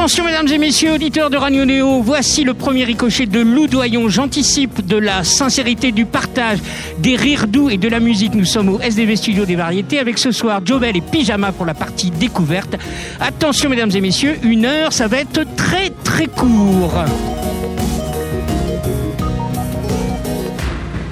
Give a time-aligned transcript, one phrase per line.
[0.00, 4.08] Attention, mesdames et messieurs, auditeurs de Radio Néo, voici le premier ricochet de Loudoyon.
[4.08, 6.58] J'anticipe de la sincérité, du partage,
[7.00, 8.34] des rires doux et de la musique.
[8.34, 11.74] Nous sommes au SDV Studio des Variétés avec ce soir Jobel et Pyjama pour la
[11.74, 12.76] partie découverte.
[13.20, 16.94] Attention, mesdames et messieurs, une heure, ça va être très très court.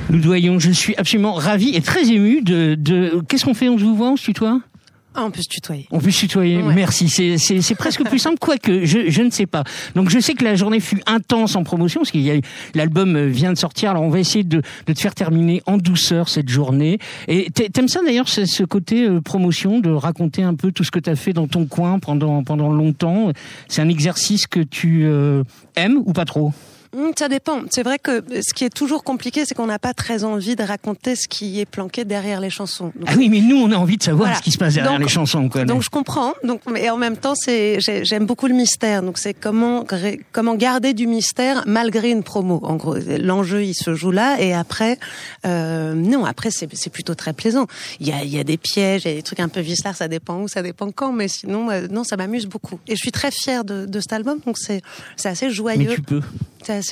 [0.08, 2.74] Loudoyon, je suis absolument ravi et très ému de...
[2.74, 3.20] de...
[3.28, 3.68] Qu'est-ce qu'on fait?
[3.68, 4.60] On se voit On se tutoie?
[5.18, 5.86] Ah, on peut se tutoyer.
[5.90, 7.08] On peut se tutoyer, merci.
[7.08, 9.64] C'est presque plus simple, quoique, je, je ne sais pas.
[9.94, 12.34] Donc je sais que la journée fut intense en promotion, parce qu'il y a
[12.74, 16.28] l'album vient de sortir, alors on va essayer de, de te faire terminer en douceur
[16.28, 16.98] cette journée.
[17.26, 21.00] Et t'aimes ça d'ailleurs, ce côté euh, promotion, de raconter un peu tout ce que
[21.00, 23.32] tu as fait dans ton coin pendant, pendant longtemps?
[23.68, 25.42] C'est un exercice que tu euh,
[25.76, 26.52] aimes ou pas trop?
[27.16, 27.62] Ça dépend.
[27.70, 30.62] C'est vrai que ce qui est toujours compliqué, c'est qu'on n'a pas très envie de
[30.62, 32.92] raconter ce qui est planqué derrière les chansons.
[33.06, 35.08] ah oui, mais nous, on a envie de savoir ce qui se passe derrière les
[35.08, 35.48] chansons.
[35.48, 36.34] Quoi, donc je comprends.
[36.44, 39.02] Donc, mais en même temps, c'est j'aime beaucoup le mystère.
[39.02, 39.84] Donc c'est comment
[40.32, 42.60] comment garder du mystère malgré une promo.
[42.62, 44.40] En gros, l'enjeu il se joue là.
[44.40, 44.98] Et après,
[45.46, 47.66] euh, non, après c'est plutôt très plaisant.
[48.00, 49.60] Il y a il y a des pièges, il y a des trucs un peu
[49.60, 49.96] vicelard.
[49.96, 51.12] Ça dépend où, ça dépend quand.
[51.12, 52.78] Mais sinon, euh, non, ça m'amuse beaucoup.
[52.86, 54.38] Et je suis très fière de, de cet album.
[54.46, 54.82] Donc c'est
[55.16, 55.88] c'est assez joyeux.
[55.88, 56.22] Mais tu peux.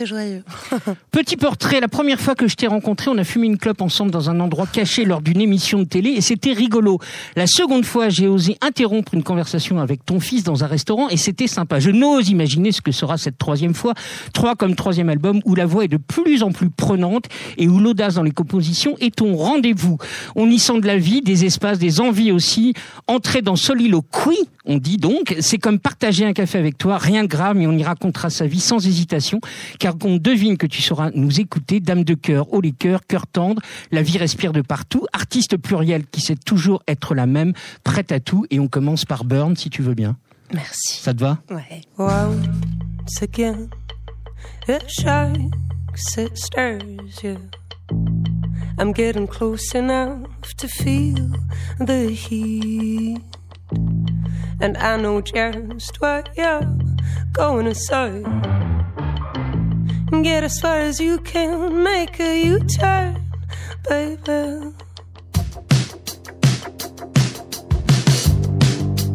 [0.05, 0.43] Joyeux.
[1.11, 4.11] Petit portrait, la première fois que je t'ai rencontré, on a fumé une clope ensemble
[4.11, 6.99] dans un endroit caché lors d'une émission de télé et c'était rigolo.
[7.37, 11.17] La seconde fois, j'ai osé interrompre une conversation avec ton fils dans un restaurant et
[11.17, 11.81] c'était sympa.
[11.81, 13.95] Je n'ose imaginer ce que sera cette troisième fois.
[14.33, 17.27] Trois comme troisième album où la voix est de plus en plus prenante
[17.57, 19.99] et où l'audace dans les compositions est ton rendez-vous.
[20.35, 22.75] On y sent de la vie, des espaces, des envies aussi.
[23.07, 27.29] Entrer dans Soliloquy, on dit donc, c'est comme partager un café avec toi, rien de
[27.29, 29.41] grave, mais on y racontera sa vie sans hésitation,
[29.79, 33.27] car on devine que tu sauras nous écouter, dame de cœur, haut les cœurs, cœur
[33.27, 37.53] tendre, la vie respire de partout, artiste pluriel qui sait toujours être la même,
[37.85, 40.17] prête à tout, et on commence par Burn, si tu veux bien.
[40.53, 41.01] Merci.
[41.01, 41.39] Ça te va?
[41.51, 41.83] Ouais.
[41.99, 43.69] Once again,
[44.69, 47.37] it shakes, it stirs you.
[48.79, 50.27] I'm getting close enough
[50.59, 51.31] to feel
[51.81, 53.19] the heat.
[54.61, 56.61] And I know just what you're
[57.33, 58.23] going to say.
[60.11, 63.23] Get as far as you can, make a U turn,
[63.89, 64.73] baby.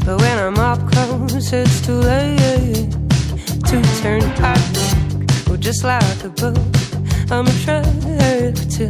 [0.05, 2.91] But when I'm up close, it's too late
[3.67, 4.59] to turn back.
[5.47, 6.57] Well, just like a book,
[7.31, 8.89] I'm attracted to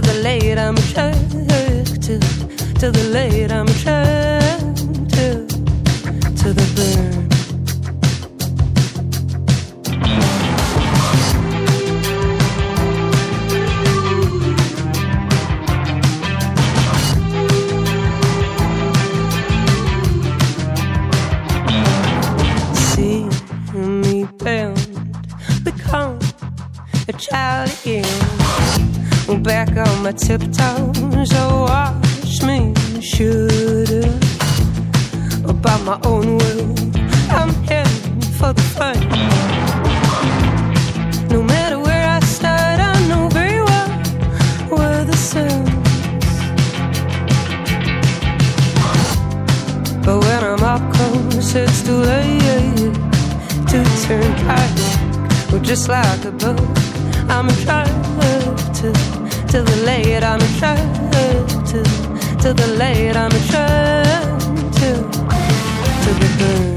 [0.00, 0.58] the late.
[0.58, 2.22] I'm attracted
[2.80, 3.50] to the late.
[3.50, 5.48] I'm attracted
[6.38, 7.39] to the burn.
[27.10, 29.42] A child again.
[29.42, 34.04] Back on my tiptoes, oh, watch me should
[35.48, 36.74] about my own will.
[37.30, 38.98] I'm heading for the fun.
[41.28, 43.90] No matter where I start, I know very well
[44.76, 45.64] where the sun.
[50.04, 52.94] But when I'm up close, it's too late
[53.70, 54.70] to turn back.
[55.50, 56.60] Well, just like a book,
[57.30, 58.74] I'm attracted
[59.52, 60.22] to the late.
[60.22, 61.48] I'm attracted
[62.42, 63.16] to the late.
[63.16, 65.12] I'm attracted
[66.02, 66.69] to the burn.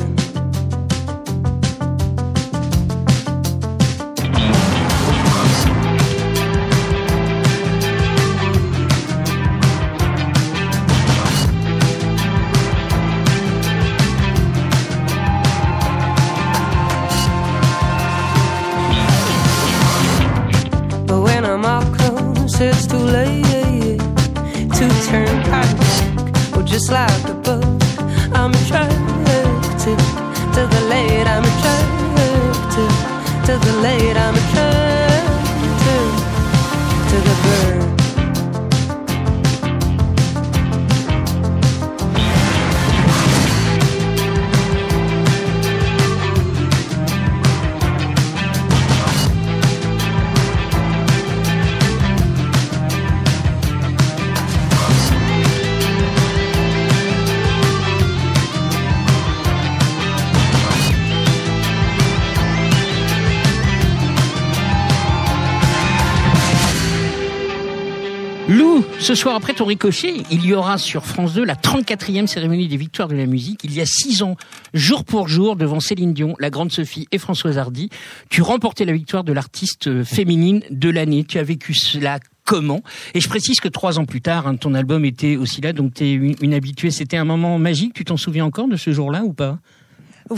[69.55, 73.27] Ton ricochet, il y aura sur France 2 la 34e cérémonie des victoires de la
[73.27, 73.59] musique.
[73.63, 74.35] Il y a six ans,
[74.73, 77.89] jour pour jour, devant Céline Dion, la grande Sophie et Françoise Hardy,
[78.29, 81.23] tu remportais la victoire de l'artiste féminine de l'année.
[81.23, 82.81] Tu as vécu cela comment?
[83.13, 85.93] Et je précise que trois ans plus tard, hein, ton album était aussi là, donc
[85.93, 86.89] tu es une habituée.
[86.89, 89.59] C'était un moment magique, tu t'en souviens encore de ce jour-là ou pas?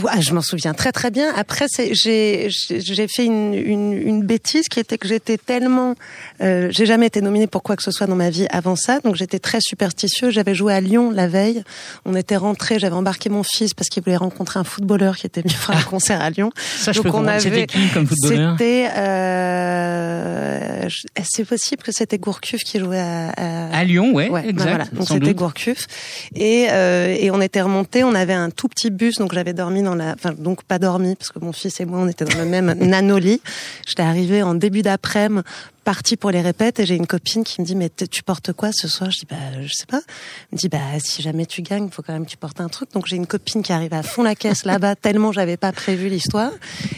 [0.02, 1.32] Ouais, je m'en souviens très très bien.
[1.36, 2.48] Après, j'ai
[3.08, 5.94] fait une, une, une bêtise qui était que j'étais tellement,
[6.42, 9.00] euh, j'ai jamais été nominée pour quoi que ce soit dans ma vie avant ça,
[9.00, 10.30] donc j'étais très superstitieux.
[10.30, 11.62] J'avais joué à Lyon la veille.
[12.04, 15.40] On était rentrés, j'avais embarqué mon fils parce qu'il voulait rencontrer un footballeur qui était
[15.42, 16.50] venu faire un concert à Lyon.
[16.56, 17.26] Ça, je peux on.
[17.40, 18.56] C'était qui comme footballeur?
[18.58, 18.88] C'était,
[19.56, 24.48] euh, je- c'est possible que c'était Gourcuff qui jouait à, à- À Lyon, ouais, Ouais,
[24.48, 24.68] exact.
[24.68, 24.84] voilà.
[24.92, 25.34] Donc c'était.
[25.34, 25.86] Gourcuff
[26.34, 28.04] et euh, et on était remonté.
[28.04, 29.82] On avait un tout petit bus, donc j'avais dormi
[30.38, 33.40] donc pas dormi parce que mon fils et moi on était dans le même nanolit.
[33.86, 35.42] J'étais arrivée en début d'après-midi,
[35.86, 38.70] partie pour les répètes et j'ai une copine qui me dit mais tu portes quoi
[38.72, 39.08] ce soir?
[39.12, 40.00] Je dis bah je sais pas.
[40.50, 42.68] Elle me dit bah si jamais tu gagnes, faut quand même que tu portes un
[42.68, 42.92] truc.
[42.92, 46.08] Donc j'ai une copine qui arrive à fond la caisse là-bas tellement j'avais pas prévu
[46.08, 46.50] l'histoire.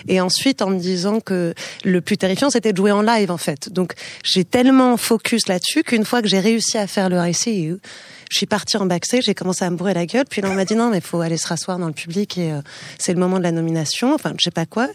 [0.09, 1.53] Et ensuite en me disant que
[1.85, 3.71] le plus terrifiant c'était de jouer en live en fait.
[3.71, 3.93] Donc
[4.25, 7.71] j'ai tellement focus là-dessus qu'une fois que j'ai réussi à faire le récit,
[8.31, 10.55] je suis partie en backstage, j'ai commencé à me bourrer la gueule, puis là on
[10.55, 12.61] m'a dit non mais faut aller se rasseoir dans le public et euh,
[12.99, 14.89] c'est le moment de la nomination, enfin je sais pas quoi.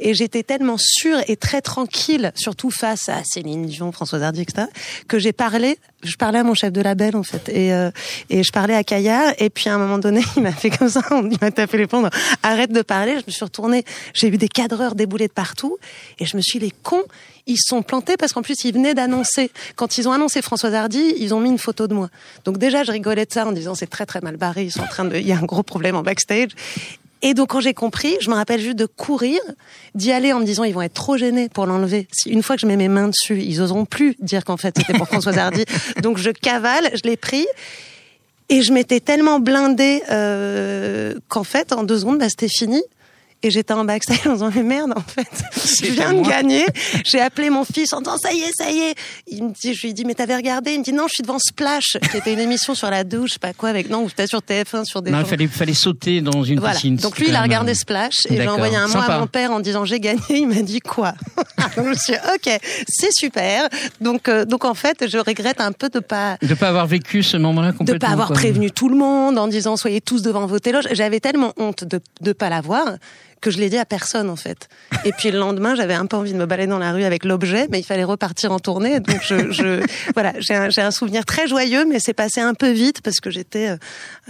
[0.00, 4.68] Et j'étais tellement sûre et très tranquille, surtout face à Céline Dion, Françoise Hardy, etc.,
[5.08, 7.90] que j'ai parlé, je parlais à mon chef de label en fait, et euh,
[8.30, 10.88] et je parlais à Caillard, et puis à un moment donné il m'a fait comme
[10.88, 12.08] ça, il m'a tapé les plombs,
[12.42, 15.78] arrête de parler, je me suis retournée, j'ai vu des cadreurs débouler de partout,
[16.18, 17.04] et je me suis dit, les cons,
[17.46, 19.50] ils se sont plantés parce qu'en plus ils venaient d'annoncer.
[19.76, 22.10] Quand ils ont annoncé Françoise Hardy, ils ont mis une photo de moi.
[22.44, 24.82] Donc déjà je rigolais de ça en disant c'est très très mal barré, ils sont
[24.82, 26.50] en train de, il y a un gros problème en backstage.
[27.22, 29.40] Et donc quand j'ai compris, je me rappelle juste de courir,
[29.94, 32.06] d'y aller en me disant ils vont être trop gênés pour l'enlever.
[32.12, 34.74] Si une fois que je mets mes mains dessus, ils oseront plus dire qu'en fait
[34.76, 35.64] c'était pour Françoise Hardy.
[36.02, 37.46] Donc je cavale, je l'ai pris.
[38.50, 42.82] Et je m'étais tellement blindée euh, qu'en fait, en deux secondes, bah, c'était fini.
[43.44, 45.28] Et j'étais en backstage en disant, mais merde, en fait,
[45.84, 46.64] je viens de gagner.
[47.04, 48.94] J'ai appelé mon fils en disant, ça y est, ça y est.
[49.26, 50.72] Il me dit, je lui dit, mais t'avais regardé?
[50.72, 53.28] Il me dit, non, je suis devant Splash, qui était une émission sur la douche,
[53.28, 55.46] je sais pas quoi, avec, non, ou peut-être sur TF1, sur des Non, il fallait,
[55.46, 56.74] fallait sauter dans une Voilà.
[56.74, 56.96] piscine.
[56.96, 59.50] Donc lui, il a regardé euh, Splash et j'ai envoyé un mot à mon père
[59.52, 60.20] en disant j'ai gagné.
[60.30, 61.12] Il m'a dit quoi?
[61.76, 62.58] Donc je me suis dit, ok,
[62.88, 63.68] c'est super.
[64.00, 67.22] Donc euh, donc en fait, je regrette un peu de pas De pas avoir vécu
[67.22, 68.06] ce moment-là de complètement.
[68.08, 68.36] pas avoir quoi.
[68.36, 70.86] prévenu tout le monde en disant soyez tous devant vos téloges.
[70.92, 72.86] J'avais tellement honte de de pas l'avoir
[73.44, 74.68] que je l'ai dit à personne en fait.
[75.04, 77.24] Et puis le lendemain, j'avais un peu envie de me balader dans la rue avec
[77.24, 79.00] l'objet, mais il fallait repartir en tournée.
[79.00, 83.02] Donc je, je voilà, j'ai un, souvenir très joyeux, mais c'est passé un peu vite
[83.02, 83.76] parce que j'étais euh,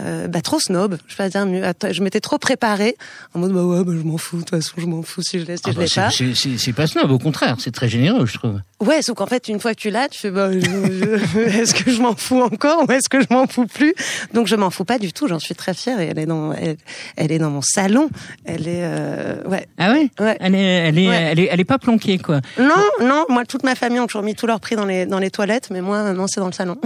[0.01, 0.99] euh, bah, trop snob.
[1.07, 1.63] Je vais pas dire mieux.
[1.93, 2.97] Je m'étais trop préparée
[3.35, 4.39] en mode bah ouais, bah, je m'en fous.
[4.39, 6.11] De toute façon, je m'en fous si je laisse, si Ah je bah, l'ai pas.
[6.59, 8.61] c'est- pas snob, au contraire, c'est très généreux, je trouve.
[8.81, 12.01] Ouais, sauf qu'en fait, une fois que tu l'as, tu fais, bah, est-ce que je
[12.03, 13.95] m'en fous encore ou est-ce que je m'en fous plus?
[14.33, 15.29] Donc, je m'en fous pas du tout.
[15.29, 16.77] J'en suis très fière et elle est dans, elle,
[17.17, 18.11] elle est dans mon salon.
[18.45, 19.04] Elle est, euh,
[19.47, 19.67] ouais.
[19.79, 20.37] Ah ouais, Ouais.
[20.41, 20.59] Elle, est,
[20.89, 21.15] elle, est, Ouais.
[21.33, 22.41] elle, est, elle est pas planquée, quoi.
[22.59, 25.19] Non, non, moi, toute ma famille ont toujours mis tout leur prix dans les, dans
[25.19, 26.77] les toilettes, mais moi, maintenant, c'est dans le salon.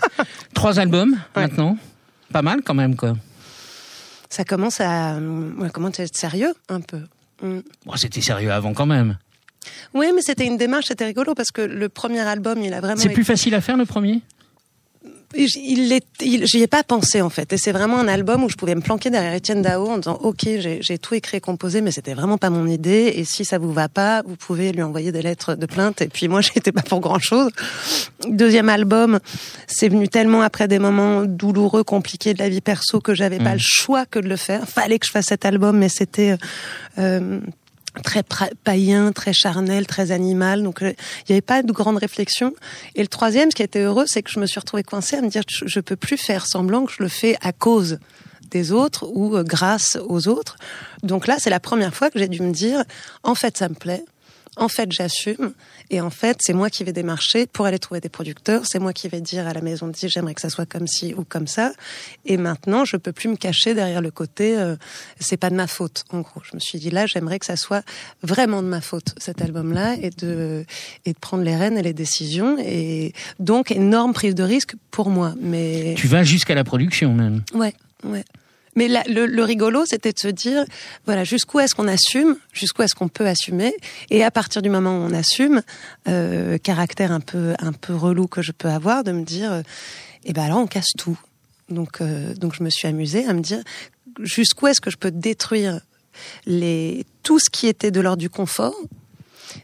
[0.54, 1.42] Trois albums, Ouais.
[1.42, 1.76] maintenant.
[2.32, 3.14] Pas mal, quand même, quoi.
[4.30, 5.16] Ça commence à,
[5.58, 7.00] ouais, commence à être sérieux, un peu.
[7.42, 7.60] Mm.
[7.86, 9.16] Bon, c'était sérieux avant, quand même.
[9.94, 13.00] Oui, mais c'était une démarche, c'était rigolo parce que le premier album, il a vraiment
[13.00, 14.20] C'est plus facile à faire, le premier?
[15.36, 18.74] Il, j'y ai pas pensé en fait, et c'est vraiment un album où je pouvais
[18.74, 21.90] me planquer derrière Étienne Dao en disant ok j'ai j'ai tout écrit et composé, mais
[21.90, 23.12] c'était vraiment pas mon idée.
[23.16, 26.02] Et si ça vous va pas, vous pouvez lui envoyer des lettres de plainte.
[26.02, 27.50] Et puis moi j'étais pas pour grand chose.
[28.28, 29.18] Deuxième album,
[29.66, 33.54] c'est venu tellement après des moments douloureux, compliqués de la vie perso que j'avais pas
[33.54, 34.68] le choix que de le faire.
[34.68, 36.36] Fallait que je fasse cet album, mais c'était
[36.98, 37.40] euh,
[38.02, 38.24] très
[38.64, 40.62] païen, très charnel, très animal.
[40.62, 42.52] Donc euh, il n'y avait pas de grande réflexion.
[42.94, 45.22] Et le troisième, ce qui était heureux, c'est que je me suis retrouvée coincée à
[45.22, 47.98] me dire je, je peux plus faire semblant que je le fais à cause
[48.50, 50.56] des autres ou euh, grâce aux autres.
[51.02, 52.84] Donc là, c'est la première fois que j'ai dû me dire
[53.22, 54.04] en fait, ça me plaît.
[54.56, 55.52] En fait, j'assume.
[55.90, 58.62] Et en fait, c'est moi qui vais démarcher pour aller trouver des producteurs.
[58.64, 60.86] C'est moi qui vais dire à la maison de disque, j'aimerais que ça soit comme
[60.86, 61.72] ci ou comme ça.
[62.24, 64.76] Et maintenant, je peux plus me cacher derrière le côté, euh,
[65.18, 66.04] c'est pas de ma faute.
[66.10, 67.84] En gros, je me suis dit là, j'aimerais que ça soit
[68.22, 70.64] vraiment de ma faute cet album-là et de
[71.04, 72.56] et de prendre les rênes et les décisions.
[72.58, 75.34] Et donc énorme prise de risque pour moi.
[75.40, 77.42] Mais Tu vas jusqu'à la production, même.
[77.54, 78.24] Ouais, ouais.
[78.76, 80.64] Mais le, rigolo, c'était de se dire,
[81.06, 83.74] voilà, jusqu'où est-ce qu'on assume, jusqu'où est-ce qu'on peut assumer,
[84.10, 85.62] et à partir du moment où on assume,
[86.08, 89.62] euh, caractère un peu un peu relou que je peux avoir, de me dire, euh,
[90.24, 91.18] eh ben alors on casse tout.
[91.68, 93.62] Donc euh, donc je me suis amusée à me dire,
[94.20, 95.80] jusqu'où est-ce que je peux détruire
[96.46, 98.74] les tout ce qui était de l'ordre du confort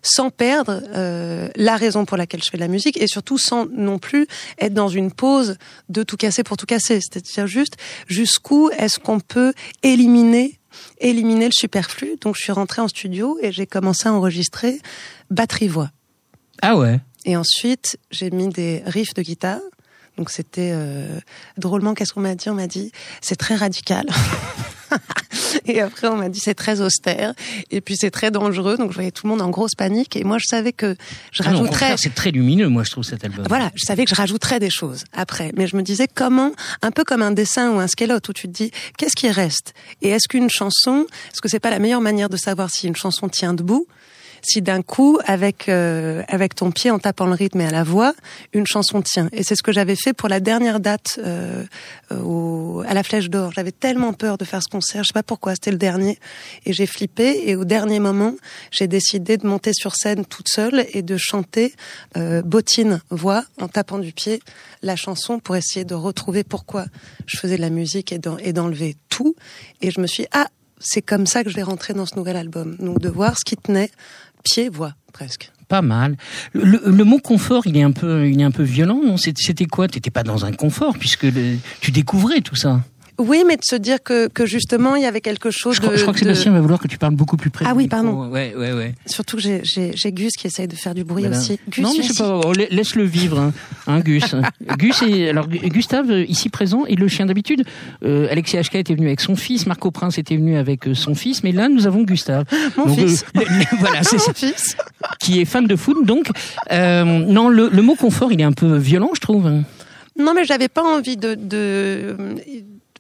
[0.03, 3.67] sans perdre euh, la raison pour laquelle je fais de la musique et surtout sans
[3.67, 4.27] non plus
[4.59, 5.57] être dans une pause
[5.89, 7.01] de tout casser pour tout casser.
[7.01, 10.57] C'est-à-dire juste jusqu'où est-ce qu'on peut éliminer
[10.99, 12.17] éliminer le superflu?
[12.21, 14.81] Donc je suis rentrée en studio et j'ai commencé à enregistrer
[15.31, 15.91] batterie voix.
[16.63, 17.01] Ah ouais.
[17.25, 19.61] Et ensuite j'ai mis des riffs de guitare.
[20.17, 21.19] Donc c'était euh,
[21.57, 22.49] drôlement qu'est-ce qu'on m'a dit?
[22.51, 24.07] On m'a dit c'est très radical.
[25.67, 27.35] et après, on m'a dit c'est très austère.
[27.71, 28.77] Et puis c'est très dangereux.
[28.77, 30.17] Donc je voyais tout le monde en grosse panique.
[30.17, 30.97] Et moi, je savais que
[31.33, 31.97] je Ah rajouterais.
[31.97, 33.47] c'est très lumineux, moi, je trouve cet album.
[33.49, 36.91] Voilà, je savais que je rajouterais des choses après, mais je me disais comment, un
[36.91, 39.75] peu comme un dessin ou un squelette où tu te dis qu'est-ce qui reste?
[40.03, 42.97] Et est-ce qu'une chanson, est-ce que c'est pas la meilleure manière de savoir si une
[42.97, 43.87] chanson tient debout?
[44.43, 47.85] Si d'un coup, avec euh, avec ton pied en tapant le rythme et à la
[47.85, 48.15] voix,
[48.53, 49.29] une chanson tient.
[49.33, 51.65] Et c'est ce que j'avais fait pour la dernière date euh,
[52.11, 53.53] au, à la Flèche d'Or.
[53.53, 56.19] J'avais tellement peur de faire ce concert, je sais pas pourquoi, c'était le dernier,
[56.67, 57.49] et j'ai flippé.
[57.49, 58.35] Et au dernier moment,
[58.71, 61.75] j'ai décidé de monter sur scène toute seule et de chanter
[62.17, 64.41] euh, bottine voix en tapant du pied
[64.83, 66.87] la chanson pour essayer de retrouver pourquoi
[67.27, 69.35] je faisais de la musique et d'en- et d'enlever tout.
[69.83, 70.49] Et je me suis ah
[70.81, 72.77] c'est comme ça que je vais rentrer dans ce nouvel album.
[72.81, 73.91] Donc de voir ce qui tenait
[74.43, 75.53] pied voix presque.
[75.69, 76.17] Pas mal.
[76.53, 79.17] Le, mot confort, il est un peu, il est un peu violent, non?
[79.17, 79.87] C'était quoi?
[79.87, 81.27] T'étais pas dans un confort puisque
[81.81, 82.81] tu découvrais tout ça?
[83.19, 85.87] Oui, mais de se dire que, que justement il y avait quelque chose Je de,
[85.87, 87.65] crois, je crois que de- Sébastien va vouloir que tu parles beaucoup plus près.
[87.69, 88.29] Ah oui, pardon.
[88.31, 88.95] Ouais, ouais, ouais.
[89.07, 91.39] surtout que j'ai- Gus qui essaye de faire du bruit Voilà.
[91.39, 91.59] aussi.
[91.69, 92.41] Gus, non, mais c'est pas.
[92.57, 93.53] la- Laisse-le vivre, hein,
[93.87, 94.35] Hein, Gus.
[94.79, 97.65] Gus et alors Gu- Gustave ici présent et le chien d'habitude.
[98.05, 101.15] Euh, Alexis HK était venu avec son fils, Marco Prince était venu avec euh, son
[101.15, 102.45] fils, mais là nous avons Gustave.
[102.77, 103.25] Mon Donc, fils.
[103.37, 104.33] euh, le- le- voilà, c'est ça.
[104.35, 104.77] Fils.
[105.19, 106.29] Qui est fan de foot, donc
[106.73, 109.51] euh, non, le, le mot confort, il est un peu violent, je trouve.
[110.19, 111.35] Non, mais j'avais pas envie de.
[111.35, 112.17] de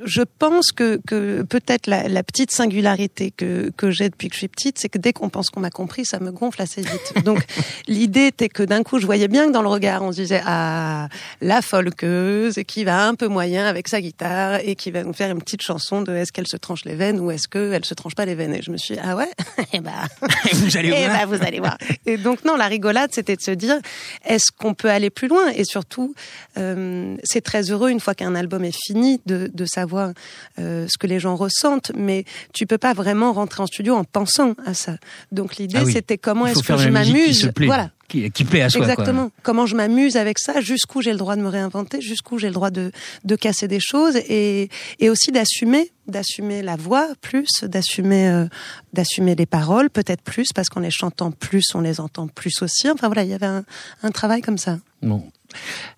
[0.04, 4.38] je pense que, que peut-être la, la petite singularité que, que j'ai depuis que je
[4.38, 7.12] suis petite, c'est que dès qu'on pense qu'on m'a compris, ça me gonfle assez vite.
[7.24, 7.44] Donc
[7.86, 10.42] l'idée était que d'un coup, je voyais bien que dans le regard, on se disait
[10.46, 11.08] ah
[11.40, 15.12] la folkeuse et qui va un peu moyen avec sa guitare et qui va nous
[15.12, 17.94] faire une petite chanson de est-ce qu'elle se tranche les veines ou est-ce qu'elle se
[17.94, 18.54] tranche pas les veines?
[18.54, 19.30] Et je me suis dit, ah ouais,
[19.72, 19.92] eh ben
[20.52, 21.18] Vous allez eh voir.
[21.18, 21.76] ben, vous allez voir.
[22.06, 23.76] Et donc non, la rigolade, c'était de se dire,
[24.24, 25.50] est-ce qu'on peut aller plus loin?
[25.54, 26.14] Et surtout,
[26.58, 30.98] euh, c'est très heureux une fois qu'un album est fini de, de savoir euh, ce
[30.98, 34.74] que les gens ressentent, mais tu peux pas vraiment rentrer en studio en pensant à
[34.74, 34.96] ça.
[35.32, 35.92] Donc l'idée, Ah oui.
[35.92, 37.50] c'était comment est-ce que je m'amuse.
[37.66, 37.90] Voilà.
[38.08, 38.80] qui, qui plaît à soi.
[38.80, 38.90] quoi.
[38.92, 39.30] Exactement.
[39.42, 42.54] Comment je m'amuse avec ça, jusqu'où j'ai le droit de me réinventer, jusqu'où j'ai le
[42.54, 42.90] droit de,
[43.24, 44.68] de casser des choses et,
[44.98, 48.46] et aussi d'assumer, d'assumer la voix plus, d'assumer, euh,
[48.92, 52.90] d'assumer les paroles peut-être plus parce qu'en les chantant plus, on les entend plus aussi.
[52.90, 53.64] Enfin voilà, il y avait un,
[54.02, 54.78] un travail comme ça.
[55.02, 55.22] Bon.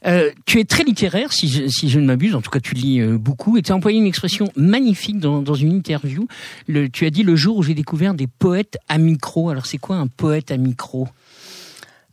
[0.07, 2.35] Euh, tu es très littéraire, si je, si je ne m'abuse.
[2.35, 3.57] En tout cas, tu lis euh, beaucoup.
[3.57, 6.27] Et tu as employé une expression magnifique dans, dans une interview.
[6.67, 9.51] Le, tu as dit le jour où j'ai découvert des poètes à micro.
[9.51, 11.09] Alors, c'est quoi un poète à micro?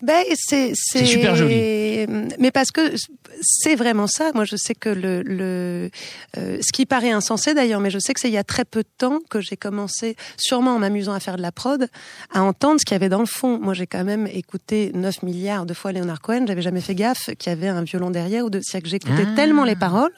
[0.02, 2.08] Ben c'est c'est super joli.
[2.40, 2.96] Mais parce que
[3.42, 4.32] c'est vraiment ça.
[4.34, 5.90] Moi, je sais que le, le
[6.38, 8.66] euh, ce qui paraît insensé d'ailleurs, mais je sais que c'est il y a très
[8.66, 11.88] peu de temps que j'ai commencé, sûrement en m'amusant à faire de la prod,
[12.34, 13.60] à entendre ce qu'il y avait dans le fond.
[13.60, 16.46] Moi, j'ai quand même écouté 9 milliards de fois Leonard Cohen.
[16.48, 18.60] J'avais jamais fait gaffe qu'il y avait un violon derrière ou de.
[18.62, 19.36] C'est-à-dire que j'écoutais Ah.
[19.36, 20.14] tellement les paroles,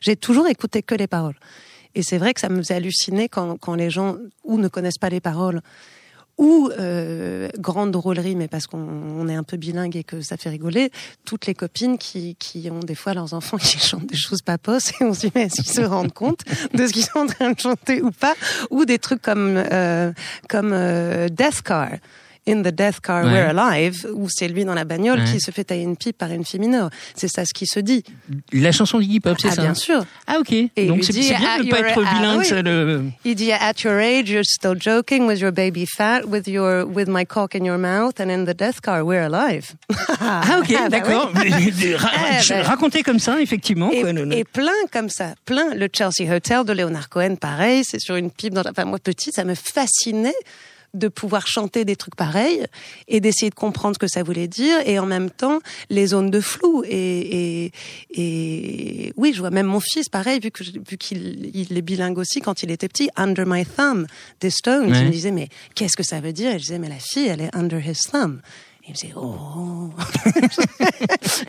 [0.00, 1.36] j'ai toujours écouté que les paroles.
[1.94, 4.98] Et c'est vrai que ça me faisait halluciner quand, quand les gens ou ne connaissent
[4.98, 5.60] pas les paroles
[6.38, 10.36] ou euh, grande drôlerie, mais parce qu'on on est un peu bilingue et que ça
[10.36, 10.90] fait rigoler,
[11.24, 14.58] toutes les copines qui, qui ont des fois leurs enfants qui chantent des choses pas
[14.58, 16.40] posses et on se dit mais est-ce qu'ils se rendent compte
[16.72, 18.34] de ce qu'ils sont en train de chanter ou pas?
[18.70, 20.12] Ou des trucs comme euh,
[20.48, 21.90] comme euh, Death Car.
[22.46, 23.32] In the Death Car, Ouais.
[23.32, 25.24] We're Alive, où c'est lui dans la bagnole Ouais.
[25.24, 26.90] qui se fait tailler une pipe par une fille mineure.
[27.14, 28.04] C'est ça ce qui se dit.
[28.52, 30.04] La chanson d'Iggy Pop, c'est ah, ça bien sûr.
[30.26, 30.50] Ah, ok.
[30.50, 32.38] il Donc, c'est bien ah, de ne pas être ah, bilingue.
[32.40, 32.44] oui.
[32.44, 33.04] ça, le...
[33.24, 37.08] Il dit, at your age, you're still joking with your baby fat, with your, with
[37.08, 39.72] my cock in your mouth, and in the death car, we're alive.
[40.20, 41.32] Ah, ok, bah d'accord.
[41.34, 41.50] oui.
[41.50, 42.62] Eh ben.
[42.62, 43.90] Raconté comme ça, effectivement.
[43.90, 45.74] Et, quoi, et plein comme ça, plein.
[45.74, 48.52] Le Chelsea Hotel de Leonard Cohen, pareil, c'est sur une pipe.
[48.52, 48.62] Dans.
[48.68, 50.34] Enfin, moi, petite, ça me fascinait
[50.94, 52.64] de pouvoir chanter des trucs pareils
[53.08, 54.76] et d'essayer de comprendre ce que ça voulait dire.
[54.86, 55.60] Et en même temps
[55.90, 56.82] les zones de flou.
[56.86, 57.72] Et, et,
[58.14, 62.18] et oui je vois même mon fils pareil vu que vu qu'il il est bilingue
[62.18, 64.06] aussi quand il était petit Under My Thumb
[64.40, 65.00] des Stones Ouais.
[65.00, 66.50] il me disait mais qu'est-ce que ça veut dire?
[66.50, 68.40] Et je disais mais la fille elle est Under His Thumb.
[68.86, 69.90] Et il me disait oh.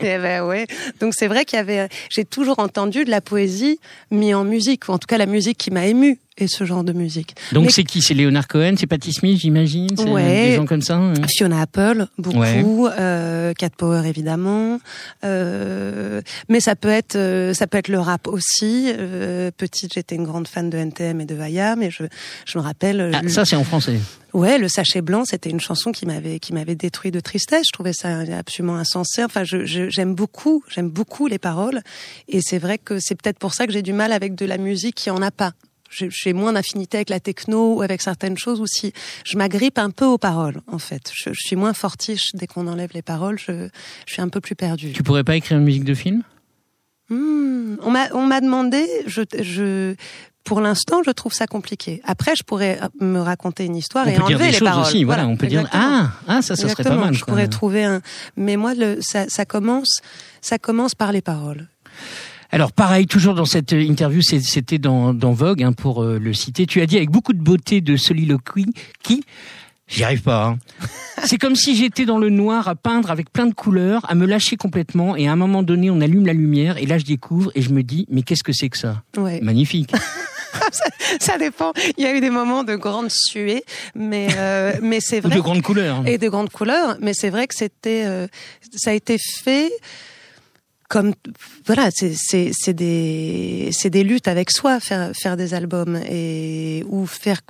[0.00, 0.66] Et ben ouais.
[1.00, 3.78] Donc c'est vrai qu'il y avait, j'ai toujours entendu de la poésie
[4.10, 6.84] mis en musique, ou en tout cas la musique qui m'a émue et ce genre
[6.84, 7.34] de musique.
[7.52, 8.02] Donc c'est qui?
[8.02, 9.88] C'est Leonard Cohen, c'est Patti Smith, j'imagine?
[9.96, 10.50] C'est Ouais.
[10.50, 12.64] Des gens comme ça hein Fiona Apple, beaucoup, Ouais.
[12.98, 14.78] euh, Cat Power évidemment,
[15.24, 18.92] euh, mais ça peut être euh, ça peut être le rap aussi.
[18.96, 22.04] Euh, petite, j'étais une grande fan de NTM et de Vaya, mais je
[22.46, 23.00] je me rappelle.
[23.00, 23.98] euh, Ah, le- Ça c'est en français.
[24.32, 27.64] Ouais, le sachet blanc, c'était une chanson qui m'avait qui m'avait détruit de tristesse.
[27.68, 29.24] Je trouvais ça absolument insensé.
[29.24, 31.80] Enfin, je je- j'aime beaucoup, j'aime beaucoup les paroles,
[32.28, 34.58] et c'est vrai que c'est peut-être pour ça que j'ai du mal avec de la
[34.58, 35.52] musique qui en a pas.
[35.90, 38.92] J'ai moins d'affinité avec la techno ou avec certaines choses ou si
[39.24, 41.10] je m'agrippe un peu aux paroles en fait.
[41.14, 43.38] Je, je suis moins fortiche dès qu'on enlève les paroles.
[43.38, 43.68] Je,
[44.06, 44.92] je suis un peu plus perdue.
[44.92, 46.22] Tu pourrais pas écrire une musique de film?
[47.08, 48.84] Hmm, on m'a on m'a demandé.
[49.06, 49.94] Je je
[50.42, 52.00] pour l'instant, je trouve ça compliqué.
[52.04, 54.82] Après, je pourrais me raconter une histoire On et enlever les paroles.
[54.86, 55.02] aussi.
[55.04, 55.84] Voilà, on peut dire exactement.
[55.92, 57.14] ah ah ça ça serait pas Exactement, mal.
[57.14, 57.32] Je quoi.
[57.32, 58.00] pourrais trouver un.
[58.36, 60.00] Mais moi, le, ça, ça commence,
[60.40, 61.66] ça commence par les paroles.
[62.56, 66.32] Alors pareil, toujours dans cette euh, interview, c'était dans, dans Vogue hein, pour euh, le
[66.32, 66.64] citer.
[66.64, 68.64] Tu as dit avec beaucoup de beauté de soliloquie
[69.02, 69.22] qui?
[69.88, 70.46] J'y arrive pas.
[70.46, 70.58] hein.
[71.24, 74.24] C'est comme si j'étais dans le noir à peindre avec plein de couleurs, à me
[74.24, 77.52] lâcher complètement, et à un moment donné, on allume la lumière, et là, je découvre,
[77.54, 79.02] et je me dis, mais qu'est-ce que c'est que ça?
[79.18, 79.38] Ouais.
[79.42, 79.92] Magnifique.
[81.20, 81.74] Ça dépend.
[81.98, 85.36] Il y a eu des moments de grande suée, mais euh, mais c'est vrai.
[85.36, 86.06] de grandes couleurs.
[86.06, 88.26] et de grandes couleurs, mais c'est vrai que c'était, euh,
[88.74, 89.70] ça a été fait
[90.88, 91.14] comme
[91.66, 97.40] voilà, c'est des c'est des luttes avec soi faire faire des albums et ou faire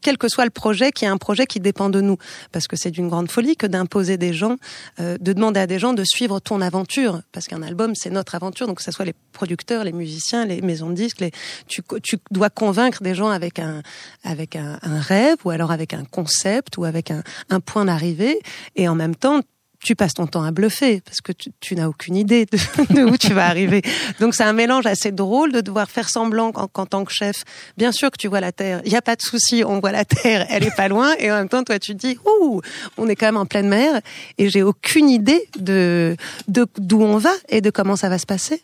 [0.00, 2.16] quel que soit le projet, qui est un projet qui dépend de nous,
[2.52, 4.56] parce que c'est d'une grande folie que d'imposer des gens,
[5.00, 8.34] euh, de demander à des gens de suivre ton aventure, parce qu'un album c'est notre
[8.34, 11.32] aventure, donc que ce soit les producteurs, les musiciens, les maisons de disques, les,
[11.68, 13.82] tu, tu dois convaincre des gens avec un
[14.22, 18.38] avec un, un rêve ou alors avec un concept ou avec un, un point d'arrivée,
[18.76, 19.40] et en même temps
[19.84, 23.32] tu passes ton temps à bluffer parce que tu, n'as aucune idée de, où tu
[23.32, 23.82] vas arriver.
[24.18, 27.44] Donc c'est un mélange assez drôle de devoir faire semblant qu'en tant que chef,
[27.76, 29.92] bien sûr que tu vois la terre, il y a pas de souci, on voit
[29.92, 32.62] la terre, elle est pas loin, et en même temps toi tu dis ouh,
[32.96, 34.00] on est quand même en pleine mer
[34.38, 36.16] et j'ai aucune idée de
[36.48, 38.62] de d'où on va et de comment ça va se passer.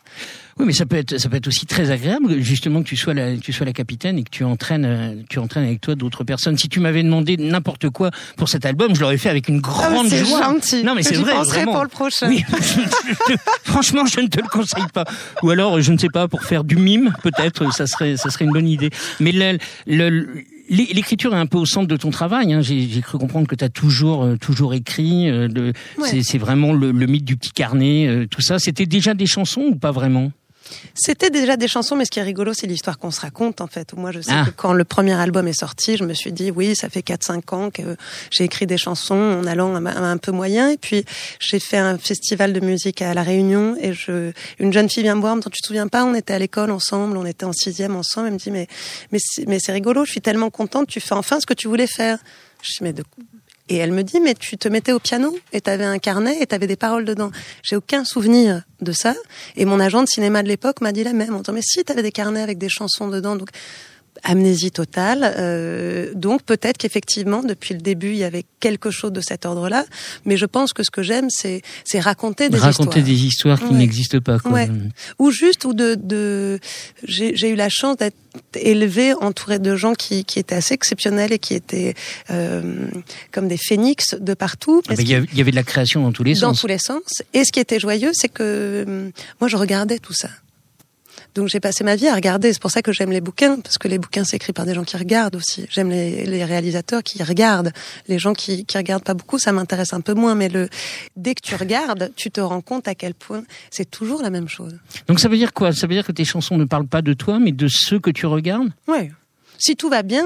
[0.59, 3.13] Oui, mais ça peut être ça peut être aussi très agréable justement que tu sois
[3.13, 6.23] la tu sois la capitaine et que tu entraînes euh, tu entraînes avec toi d'autres
[6.23, 6.57] personnes.
[6.57, 10.05] Si tu m'avais demandé n'importe quoi pour cet album, je l'aurais fait avec une grande
[10.07, 10.43] Ah, c'est joie.
[10.43, 10.83] gentil.
[10.83, 11.73] Non mais c'est vrai penserai vraiment.
[11.73, 12.27] pour le prochain.
[12.29, 12.43] Oui,
[13.63, 15.05] franchement, je ne te le conseille pas.
[15.43, 18.45] Ou alors, je ne sais pas, pour faire du mime, peut-être, ça serait, ça serait
[18.45, 18.89] une bonne idée.
[19.19, 22.53] Mais le- le- l'é- l'écriture est un peu au centre de ton travail.
[22.53, 22.61] Hein.
[22.61, 25.29] J'ai cru comprendre que tu as toujours, euh, toujours écrit.
[25.29, 25.47] euh,
[25.97, 26.07] Ouais.
[26.09, 28.57] c'est- C'est vraiment le, le mythe du petit carnet, euh, tout ça.
[28.59, 30.31] C'était déjà des chansons ou pas vraiment?
[30.93, 33.67] C'était déjà des chansons, mais ce qui est rigolo, c'est l'histoire qu'on se raconte, en
[33.67, 33.93] fait.
[33.93, 34.45] Moi, je sais Ah.
[34.45, 37.53] que quand le premier album est sorti, je me suis dit, oui, ça fait 4-5
[37.53, 37.97] ans que
[38.29, 40.69] j'ai écrit des chansons en allant un peu moyen.
[40.69, 41.05] Et puis,
[41.39, 45.15] j'ai fait un festival de musique à La Réunion et je, une jeune fille vient
[45.15, 47.45] me voir, me dit, tu te souviens pas, on était à l'école ensemble, on était
[47.45, 48.27] en sixième ensemble.
[48.27, 48.67] Elle me dit, mais,
[49.11, 52.17] mais c'est rigolo, je suis tellement contente, tu fais enfin ce que tu voulais faire.
[52.63, 53.03] Je dis, mais de
[53.71, 56.45] et elle me dit, mais tu te mettais au piano et t'avais un carnet et
[56.45, 57.31] t'avais des paroles dedans.
[57.63, 59.15] J'ai aucun souvenir de ça.
[59.55, 61.33] Et mon agent de cinéma de l'époque m'a dit la même.
[61.33, 63.37] En disant, mais si, t'avais des carnets avec des chansons dedans.
[63.37, 63.47] Donc,
[64.23, 65.33] amnésie totale.
[65.37, 69.85] Euh, donc, peut-être qu'effectivement, depuis le début, il y avait quelque chose de cet ordre-là.
[70.25, 73.05] Mais je pense que ce que j'aime, c'est, c'est raconter des Raconter histoires.
[73.05, 73.79] des histoires qui Ouais.
[73.79, 74.39] n'existent pas.
[74.39, 74.51] Quoi.
[74.51, 74.69] Ouais.
[75.19, 76.59] Ou juste, ou de, de
[77.03, 78.15] j'ai, eu la chance d'être
[78.55, 81.95] élevée, entourée de gens qui, qui étaient assez exceptionnels et qui étaient
[82.29, 82.87] euh,
[83.31, 84.81] comme des phénix de partout.
[84.87, 86.49] Ah ben, Il y, avait- il y avait de la création dans tous les dans
[86.51, 86.61] sens.
[86.61, 87.23] tous les sens.
[87.33, 90.29] Et ce qui était joyeux, c'est que hum, moi, je regardais tout ça.
[91.35, 92.51] Donc j'ai passé ma vie à regarder.
[92.53, 94.73] C'est pour ça que j'aime les bouquins, parce que les bouquins c'est écrit par des
[94.73, 95.65] gens qui regardent aussi.
[95.69, 97.71] J'aime les, les réalisateurs qui regardent.
[98.07, 100.35] Les gens qui qui regardent pas beaucoup, ça m'intéresse un peu moins.
[100.35, 100.67] Mais le
[101.15, 104.49] dès que tu regardes, tu te rends compte à quel point c'est toujours la même
[104.49, 104.75] chose.
[105.07, 105.71] Donc ça veut dire quoi?
[105.73, 108.09] Ça veut dire que tes chansons ne parlent pas de toi, mais de ceux que
[108.11, 108.69] tu regardes?
[108.87, 109.11] Ouais.
[109.57, 110.25] Si tout va bien,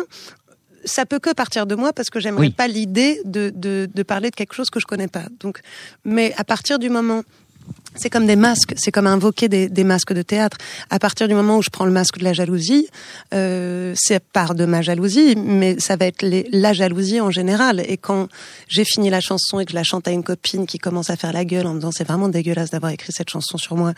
[0.85, 2.49] ça peut que partir de moi parce que j'aimerais Oui.
[2.51, 5.23] pas l'idée de, de, de parler de quelque chose que je connais pas.
[5.39, 5.59] Donc,
[6.03, 7.23] mais à partir du moment
[7.95, 10.58] c'est comme des masques, c'est comme invoquer des, masques de théâtre.
[10.89, 12.88] À partir du moment où je prends le masque de la jalousie,
[13.34, 17.82] euh, c'est part de ma jalousie, mais ça va être la jalousie en général.
[17.88, 18.28] Et quand
[18.67, 21.15] j'ai fini la chanson et que je la chante à une copine qui commence à
[21.15, 23.93] faire la gueule en me disant c'est vraiment dégueulasse d'avoir écrit cette chanson sur moi,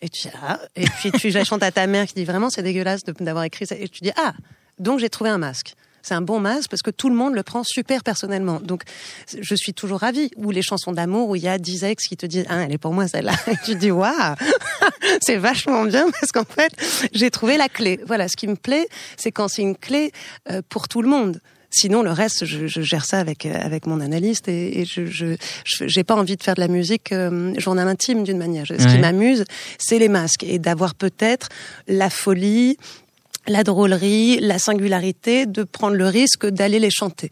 [0.00, 2.50] et tu dis ah, et puis tu la chantes à ta mère qui dit vraiment
[2.50, 4.32] c'est dégueulasse d'avoir écrit ça, et tu dis ah,
[4.78, 5.74] donc j'ai trouvé un masque.
[6.02, 8.60] C'est un bon masque parce que tout le monde le prend super personnellement.
[8.60, 8.82] Donc,
[9.40, 10.30] je suis toujours ravie.
[10.36, 12.72] Ou les chansons d'amour où il y a 10 ex qui te disent, ah, elle
[12.72, 13.32] est pour moi celle-là.
[13.46, 14.12] Et tu te dis, waouh,
[15.22, 16.72] c'est vachement bien parce qu'en fait,
[17.12, 18.00] j'ai trouvé la clé.
[18.06, 18.86] Voilà, ce qui me plaît,
[19.16, 20.12] c'est quand c'est une clé
[20.50, 21.40] euh, pour tout le monde.
[21.74, 25.06] Sinon, le reste, je, je gère ça avec euh, avec mon analyste et, et je
[25.06, 28.66] je je- j'ai pas envie de faire de la musique euh, journal intime d'une manière.
[28.66, 28.86] Ce Ouais.
[28.92, 29.44] qui m'amuse,
[29.78, 31.48] c'est les masques et d'avoir peut-être
[31.88, 32.76] la folie
[33.46, 37.30] la drôlerie, la singularité de prendre le risque d'aller les chanter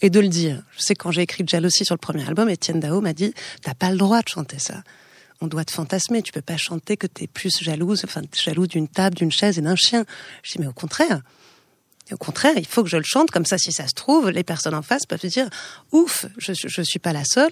[0.00, 0.62] et de le dire.
[0.76, 3.74] Je sais quand j'ai écrit Jalousie sur le premier album, Étienne Dao m'a dit t'as
[3.74, 4.82] pas le droit de chanter ça.
[5.40, 6.22] On doit te fantasmer.
[6.22, 9.62] Tu peux pas chanter que t'es plus jalouse, enfin jaloux d'une table, d'une chaise et
[9.62, 10.04] d'un chien.
[10.42, 11.20] Je dis mais au contraire.
[12.12, 13.56] Et au contraire, il faut que je le chante comme ça.
[13.56, 15.48] Si ça se trouve, les personnes en face peuvent se dire
[15.92, 17.50] ouf, je je suis pas la seule.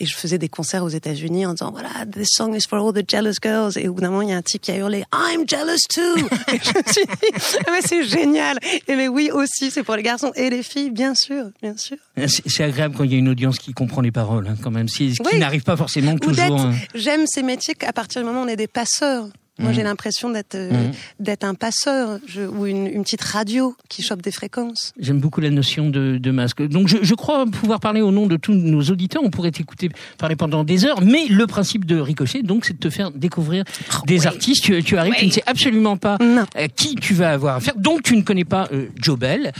[0.00, 2.92] Et je faisais des concerts aux États-Unis en disant voilà, this song is for all
[2.92, 3.78] the jealous girls.
[3.78, 5.78] Et au bout d'un moment, il y a un type qui a hurlé I'm jealous
[5.88, 6.00] too.
[6.52, 8.58] et je me suis dit ah, mais c'est génial.
[8.86, 11.96] Et mais oui aussi, c'est pour les garçons et les filles, bien sûr, bien sûr.
[12.18, 14.70] C'est c'est agréable quand il y a une audience qui comprend les paroles, hein, quand
[14.70, 15.38] même, si, qui Oui.
[15.38, 16.60] n'arrive pas forcément Ou toujours.
[16.60, 16.74] hein.
[16.94, 19.28] j'aime ces métiers qu'à partir du moment où on est des passeurs.
[19.58, 20.92] Moi, j'ai l'impression d'être euh, Mhm.
[21.20, 24.92] d'être un passeur je- ou une, une petite radio qui chope des fréquences.
[24.98, 26.62] J'aime beaucoup la notion de, de masque.
[26.66, 29.22] Donc je, je crois pouvoir parler au nom de tous nos auditeurs.
[29.22, 32.78] On pourrait t'écouter parler pendant des heures, mais le principe de Ricochet, donc, c'est de
[32.78, 33.64] te faire découvrir
[34.06, 34.64] des artistes.
[34.64, 36.46] Tu, tu arrives, tu ne sais absolument pas Non.
[36.56, 37.76] euh, qui tu vas avoir à faire.
[37.76, 39.52] Donc tu ne connais pas euh, Joe Bell.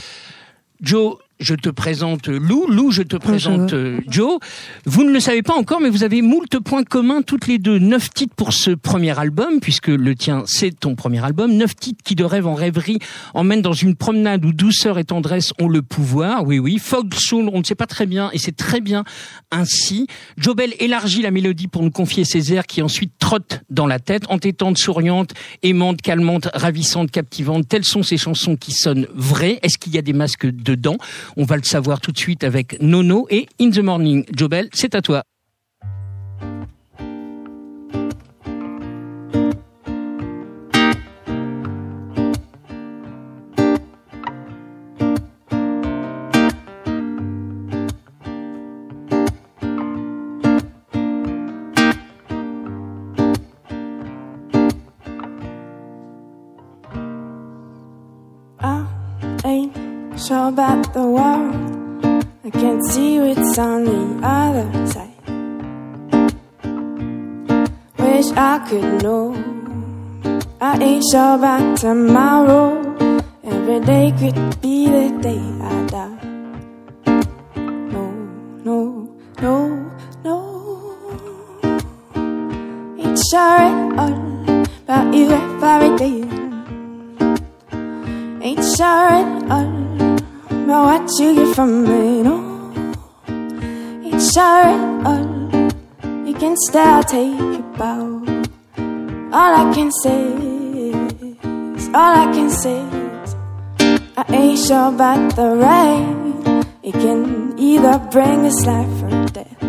[0.81, 2.65] Joe, je te présente Lou.
[2.67, 4.39] Lou, je te présente euh, Joe.
[4.85, 7.79] Vous ne le savez pas encore, mais vous avez moult points communs toutes les deux.
[7.79, 11.51] Neuf titres pour ce premier album, puisque le tien, c'est ton premier album.
[11.51, 12.99] Neuf titres qui, de rêve en rêverie,
[13.33, 16.45] emmènent dans une promenade où douceur et tendresse ont le pouvoir.
[16.45, 16.79] Oui, oui.
[16.79, 19.03] Fog Soul, on ne sait pas très bien, et c'est très bien
[19.51, 20.07] ainsi.
[20.37, 23.99] Joe Bell élargit la mélodie pour nous confier ses airs qui ensuite trottent dans la
[23.99, 27.67] tête, entêtantes, souriantes, aimantes, calmantes, ravissantes, captivantes.
[27.67, 29.59] Telles sont ces chansons qui sonnent vraies.
[29.61, 30.97] Est-ce qu'il y a des masques dedans?
[31.37, 34.25] On va le savoir tout de suite avec Nono et In the Morning.
[34.35, 35.23] Joe Bell, c'est à toi.
[60.53, 62.23] About the world.
[62.45, 65.09] I can't see what's on the other side.
[67.97, 69.33] Wish I could know.
[70.61, 72.69] I ain't sure about tomorrow.
[73.43, 76.21] Every day could be the day I die.
[77.93, 78.05] No,
[78.67, 78.77] no,
[79.41, 79.55] no,
[80.23, 80.35] no.
[83.01, 84.21] Ain't sure at all
[84.83, 86.19] about you every day.
[88.45, 89.82] Ain't sure at all
[90.63, 92.37] about what you get from me, no.
[94.35, 95.25] At all.
[96.25, 98.23] You can still take your bow.
[99.31, 100.23] All I can say
[100.89, 103.35] is, all I can say is,
[104.17, 106.65] I ain't sure about the rain.
[106.81, 109.63] It can either bring us life or death.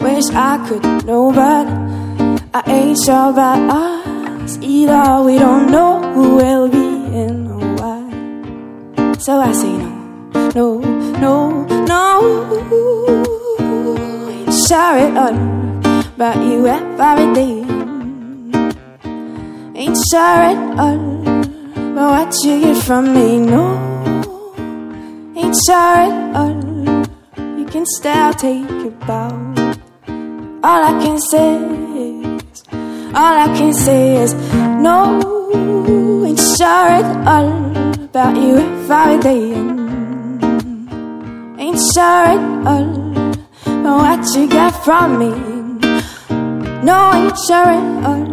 [0.00, 1.66] Wish I could know, but
[2.54, 5.22] I ain't sure about us either.
[5.24, 6.81] We don't know who will be.
[9.24, 10.78] So I say no, no,
[11.20, 12.42] no, no.
[14.82, 15.36] At all
[16.14, 17.62] about you every day.
[19.78, 20.98] Ain't sure at oh, all
[21.92, 23.38] about what you get from me.
[23.38, 23.64] No,
[25.36, 27.58] ain't sure at all.
[27.58, 29.30] You can still take your bow.
[30.64, 32.64] All I can say is,
[33.14, 34.34] all I can say is,
[34.82, 37.48] no, ain't sure at all
[38.04, 39.52] about you every day.
[41.62, 42.86] Ain't sure at all
[43.66, 45.30] about what you got from me.
[46.82, 48.26] No, ain't sure at all.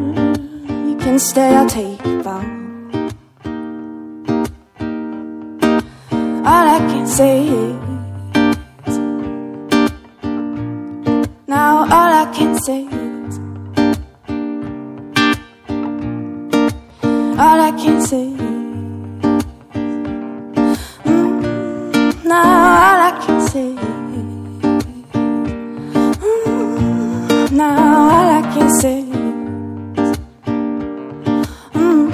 [0.90, 2.44] You can stay, I'll take a bow.
[6.50, 7.76] All I can say is,
[11.48, 13.09] now all I can say
[17.70, 18.26] I can say.
[18.26, 19.44] Is,
[21.06, 23.70] mm, now all I can say.
[23.70, 24.34] Is,
[26.46, 28.70] mm, now all I can
[30.00, 30.18] is,
[31.74, 32.10] mm,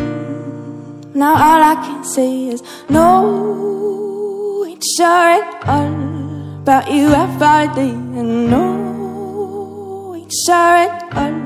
[1.16, 7.92] now all I can say is, no, ain't sure at all about you every day,
[8.20, 11.38] and no, ain't sure at all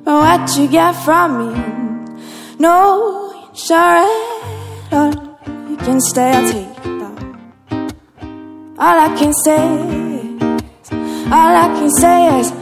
[0.00, 1.79] about what you get from me.
[2.60, 5.14] No, sure at all.
[5.70, 7.16] You can stay, I'll take it all.
[8.78, 9.64] All I can say
[10.20, 10.92] is,
[11.32, 12.52] all I can say is,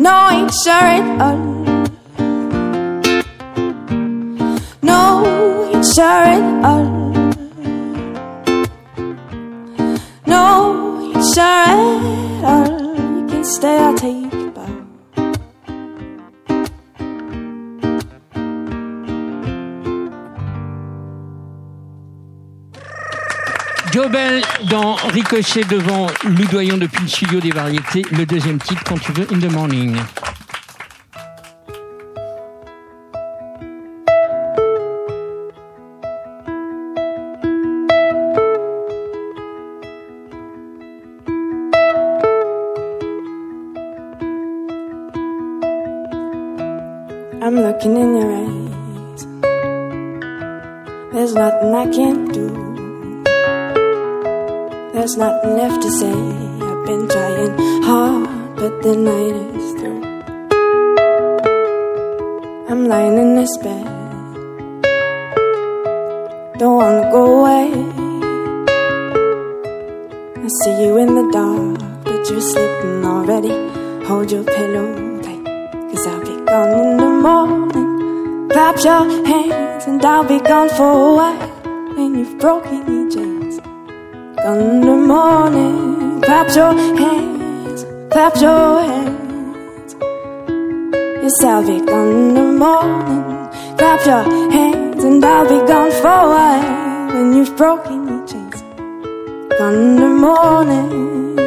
[0.00, 1.38] no, ain't sure at all.
[4.80, 5.00] No,
[5.70, 6.86] ain't sure at all.
[10.26, 10.44] No,
[11.04, 12.70] ain't sure at all.
[12.96, 14.47] You can stay, I'll take it
[23.98, 28.02] Joe Bell dans Ricochet devant Loudoyon depuis le studio des variétés.
[28.12, 29.96] Le deuxième titre, quand tu veux, In the Morning.
[63.48, 63.84] This bed.
[66.58, 67.66] Don't wanna go away.
[70.44, 73.54] I see you in the dark, but you're sleeping already.
[74.06, 74.88] Hold your pillow
[75.22, 75.44] tight,
[75.90, 78.48] cause I'll be gone in the morning.
[78.50, 81.48] Clap your hands, and I'll be gone for a while.
[81.96, 83.60] When you've broken your chains.
[84.42, 86.20] Gone in the morning.
[86.22, 89.96] Clap your hands, clap your hands.
[91.22, 93.37] Yes, I'll be gone in the morning.
[93.88, 97.14] Clap your hands, and I'll be gone for a while.
[97.14, 98.60] When you've broken your chains.
[99.56, 101.38] Thunder morning.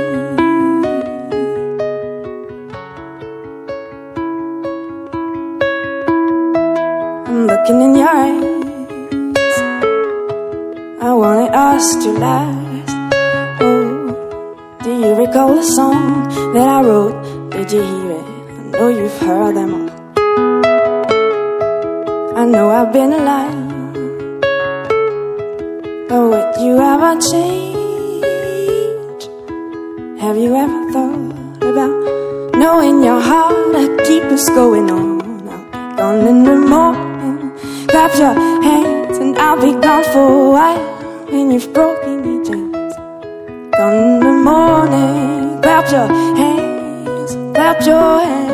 [7.27, 9.55] I'm looking in your eyes.
[10.99, 12.95] I want it us to last.
[13.61, 17.51] Oh, do you recall the song that I wrote?
[17.51, 18.25] Did you hear it?
[18.25, 19.80] I know you've heard them all.
[22.33, 23.53] I know I've been alive.
[26.07, 28.23] But would you ever change?
[30.21, 35.21] Have you ever thought about knowing your heart that keep us going on?
[35.49, 37.51] I'll be gone in the morning.
[37.87, 41.25] Clap your hands and I'll be gone for a while.
[41.25, 42.93] When you've broken your chains.
[43.75, 45.61] Gone in the morning.
[45.61, 48.50] Clap your hands, clap your hands.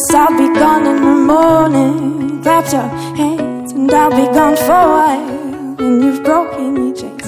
[0.00, 2.42] Yes, I'll be gone in the morning.
[2.42, 5.76] Clap your hands and I'll be gone for a while.
[5.76, 7.26] When you've broken your chains.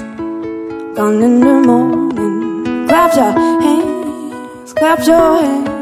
[0.97, 2.89] Gone in the morning.
[2.89, 5.82] Clap your hands, clap your hands.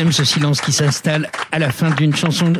[0.00, 2.54] J'aime ce silence qui s'installe à la fin d'une chanson.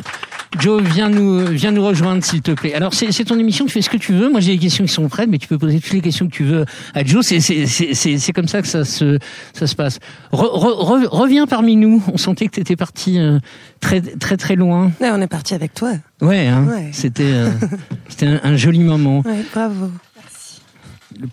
[0.59, 2.75] Joe, viens nous, viens nous rejoindre, s'il te plaît.
[2.75, 4.29] Alors, c'est ton émission, tu fais ce que tu veux.
[4.29, 6.33] Moi, j'ai des questions qui sont prêtes, mais tu peux poser toutes les questions que
[6.35, 7.25] tu veux à Joe.
[7.25, 9.17] C'est- comme ça que ça se,
[9.53, 9.97] ça se passe.
[10.31, 12.03] Re- re- re- reviens parmi nous.
[12.13, 13.39] On sentait que tu étais parti euh,
[13.79, 14.91] très, très, très loin.
[15.01, 15.93] Ouais, on est parti avec toi.
[16.21, 16.89] Ouais, hein, Ouais.
[16.91, 17.49] c'était euh,
[18.07, 19.23] c'était un, un joli moment.
[19.25, 19.89] Ouais, bravo.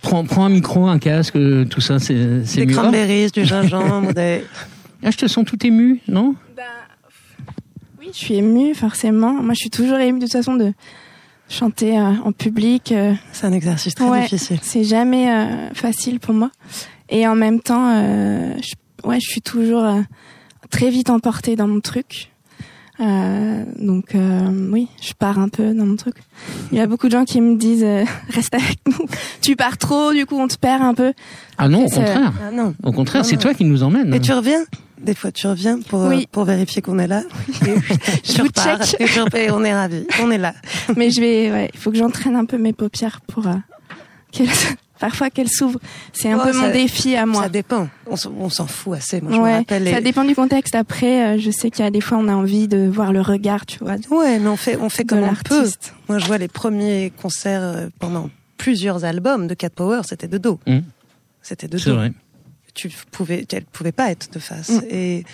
[0.00, 2.74] Prends, prends un micro, un casque, euh, tout ça, c'est c'est Des mieux.
[2.76, 4.42] cranberries, du gingembre, des...
[5.02, 6.34] Ah, je te sens tout ému, non?
[8.00, 9.32] Oui, je suis émue, forcément.
[9.34, 10.72] Moi, je suis toujours émue de toute façon de
[11.48, 12.92] chanter euh, en public.
[12.92, 14.22] euh, C'est un exercice très Ouais.
[14.22, 14.58] difficile.
[14.62, 16.50] c'est jamais euh, facile pour moi.
[17.08, 20.00] Et en même temps, euh, je, ouais, je suis toujours euh,
[20.70, 22.30] très vite emportée dans mon truc.
[23.00, 26.16] Euh, donc euh, oui, je pars un peu dans mon truc.
[26.72, 29.06] Il y a beaucoup de gens qui me disent euh, reste avec nous.
[29.40, 31.12] Tu pars trop, du coup on te perd un peu.
[31.58, 32.32] Ah non, au contraire.
[32.42, 32.74] Ah non.
[32.82, 34.12] Au contraire, c'est toi qui nous emmène.
[34.12, 34.64] Et tu reviens?
[35.00, 36.26] Des fois, tu reviens pour, euh, Oui.
[36.30, 37.22] pour vérifier qu'on est là.
[37.66, 37.74] Et
[38.24, 38.84] Je vous repars.
[38.84, 39.00] check.
[39.34, 40.06] Et on est ravis.
[40.22, 40.54] On est là.
[40.96, 43.54] Mais je vais, ouais, il faut que j'entraîne un peu mes paupières pour euh,
[44.32, 44.48] qu'elles,
[44.98, 45.78] parfois qu'elles s'ouvrent.
[46.12, 47.42] C'est un Oh, peu ça- mon défi à moi.
[47.44, 47.88] Ça dépend.
[48.06, 49.20] On s'en- on s'en fout assez.
[49.20, 49.88] Moi, je me Ouais, rappelle.
[49.88, 50.74] ça dépend du contexte.
[50.74, 53.20] Après, euh, je sais qu'il y a des fois, on a envie de voir le
[53.20, 55.54] regard, tu vois, de Ouais, mais on fait, on fait comme on peut.
[55.56, 55.94] l'artiste.
[56.08, 60.38] Moi, je vois les premiers concerts euh, pendant plusieurs albums de Cat Power, c'était de
[60.38, 60.58] dos.
[60.66, 60.78] Mmh.
[61.40, 61.96] C'était de C'est dos.
[61.96, 62.12] vrai.
[62.78, 64.70] Tu pouvais, elle pouvait pas être de face.
[64.70, 64.82] Mm.
[64.90, 65.24] Et,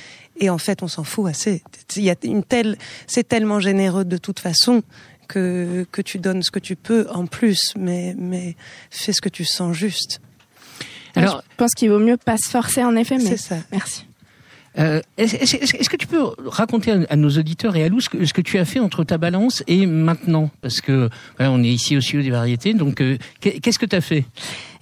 [0.40, 1.62] et en fait, on s'en fout assez.
[1.96, 2.76] Il y a une telle,
[3.07, 4.83] c'est tellement généreux de toute façon
[5.28, 8.57] que, que tu donnes ce que tu peux en plus, mais, mais
[8.90, 10.20] fais ce que tu sens juste.
[11.16, 13.57] Alors, je pense qu'il vaut mieux pas se forcer en effet, mais C'est ça.
[13.70, 14.07] merci.
[14.79, 18.01] Euh, Est-ce est-ce- est-ce que tu peux raconter à, à nos auditeurs et à Lou
[18.01, 20.51] ce que, ce que tu as fait entre ta balance et maintenant?
[20.63, 21.09] Parce que
[21.39, 24.01] voilà, on est ici au studio des variétés, donc euh, qu'est- qu'est-ce que tu as
[24.01, 24.25] fait?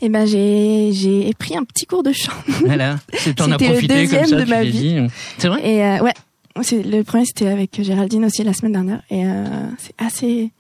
[0.01, 2.33] Et ben j'ai j'ai pris un petit cours de chant.
[2.65, 4.97] Voilà, c'est as C'était le profité comme deuxième ça, de tu ma dit.
[5.37, 5.61] C'est vrai?
[5.71, 6.15] Et euh, ouais,
[6.63, 9.45] c'est le premier c'était avec Géraldine aussi la semaine dernière et euh,
[9.79, 10.51] c'est assez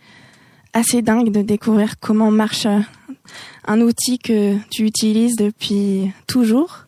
[0.74, 2.66] assez dingue de découvrir comment marche
[3.66, 6.84] un outil que tu utilises depuis toujours.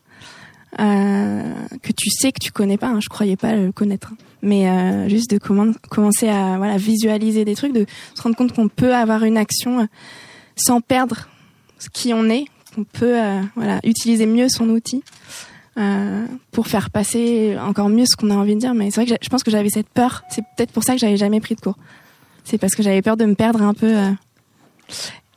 [0.79, 4.17] Euh, que tu sais que tu connais pas, hein, je croyais pas le connaître, hein.
[4.41, 8.67] mais euh, juste de commen- commencer à visualiser des trucs, de se rendre compte qu'on
[8.67, 9.85] peut avoir une action euh,
[10.57, 11.27] sans perdre
[11.79, 13.17] ce qui on est, qu'on peut
[13.83, 15.03] utiliser mieux son outil
[16.51, 18.73] pour faire passer encore mieux ce qu'on a envie de dire.
[18.73, 20.23] Mais c'est vrai que je pense que j'avais cette peur.
[20.29, 21.77] C'est peut-être pour ça que j'avais jamais pris de cours.
[22.45, 23.93] C'est parce que j'avais peur de me perdre un peu.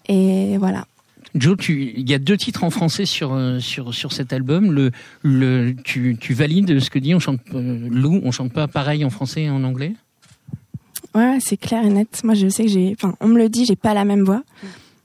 [0.09, 0.85] et voilà.
[1.35, 4.73] Joe, tu- il y a deux titres en français sur euh, sur sur cet album.
[4.73, 4.91] Le
[5.23, 9.05] le tu, tu valides ce que dit on chante euh, Lou, on chante pas pareil
[9.05, 9.95] en français et en anglais?
[11.15, 12.21] Ouais, c'est clair et net.
[12.25, 12.93] Moi, je sais que j'ai.
[12.93, 14.43] Enfin, on me le dit, j'ai pas la même voix.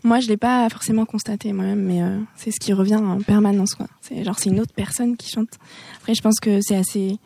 [0.03, 3.73] Moi, je l'ai pas forcément constaté moi-même, mais euh, c'est ce qui revient en permanence,
[3.73, 3.87] quoi.
[4.01, 5.47] C'est genre c'est une autre personne qui chante.
[5.97, 7.17] Après, je pense que c'est assez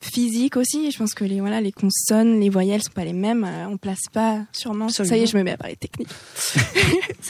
[0.00, 0.90] physique aussi.
[0.90, 3.44] Je pense que les voilà, les consonnes, les voyelles sont pas les mêmes.
[3.44, 4.88] Euh, on place pas sûrement.
[4.88, 6.08] Ça y est, je me mets à parler technique.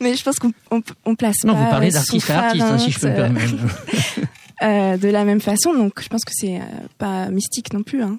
[0.00, 1.60] Mais je pense qu'on on, on place Non, pas.
[1.64, 3.64] vous parlez euh, d'artiste à artiste, hein, si je peux me pharynx, permettre.
[4.62, 5.72] euh, euh, de la même façon.
[5.74, 6.60] Donc, je pense que c'est
[6.98, 8.02] pas mystique non plus.
[8.02, 8.18] Hein.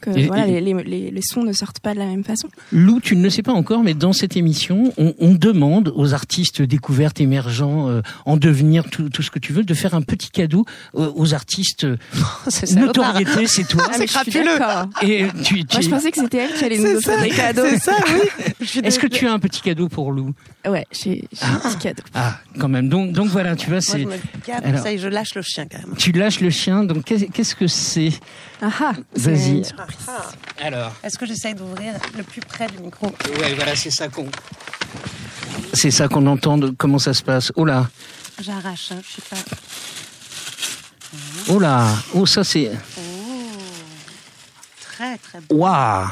[0.00, 2.24] Que Et- voilà, et- les, les, les, les sons ne sortent pas de la même
[2.24, 2.48] façon.
[2.72, 6.14] Lou, tu ne le sais pas encore, mais dans cette émission, on, on demande aux
[6.14, 10.02] artistes découvertes, émergents, euh, en devenir, tout, tout ce que tu veux, de faire un
[10.02, 10.64] petit cadeau
[10.96, 11.86] euh, aux artistes.
[12.48, 13.14] C'est salopard.
[13.14, 13.82] Notoriété, c'est toi.
[13.92, 14.86] Ah, suis d'accord.
[15.02, 17.30] Et tu, tu- Moi, je pensais que c'était elle qui allait nous C'est offrir des
[17.30, 17.62] cadeaux.
[17.68, 18.80] c'est ça, oui.
[18.84, 20.32] Est-ce que tu as un petit cadeau pour Lou?
[20.68, 22.02] Ouais, j'ai un petit cadeau.
[22.14, 22.88] Ah, quand même.
[22.88, 24.00] Donc, donc voilà, tu vois, c'est.
[24.02, 24.12] je me
[24.46, 25.96] gave, Alors- ça je lâche le chien quand même.
[25.96, 28.10] Tu lâches le chien, donc qu'est- qu'est-ce que c'est?
[28.60, 28.92] Ah ah,
[29.70, 30.06] une surprise.
[30.60, 30.92] Alors.
[31.02, 33.06] Est-ce que j'essaye d'ouvrir le plus près du micro
[33.40, 34.26] Ouais, voilà, c'est ça qu'on.
[35.74, 36.58] C'est ça qu'on entend.
[36.58, 37.88] de- comment ça se passe Oh là,
[38.40, 39.36] J'arrache, hein, je suis pas.
[41.48, 42.70] oh là, oh ça c'est.
[44.80, 45.56] Très très beau.
[45.56, 46.06] Waouh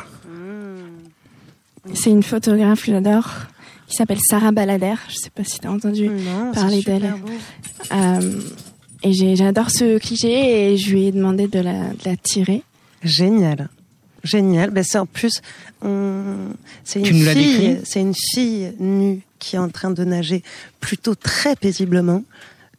[1.95, 3.29] C'est une photographe que j'adore
[3.87, 4.95] qui s'appelle Sarah Balader.
[5.09, 7.15] Je sais pas si t'as entendu Non, parler d'elle.
[7.93, 8.41] Euh,
[9.03, 12.63] et j'ai- j'adore ce cliché et je lui ai demandé de la, de la tirer.
[13.03, 13.69] Génial.
[14.23, 14.71] Génial.
[14.71, 15.41] Ben, c'est en plus,
[15.83, 16.51] on-
[16.85, 20.05] c'est Tu une nous l'as fille, c'est une fille nue qui est en train de
[20.05, 20.43] nager
[20.81, 22.23] plutôt très paisiblement.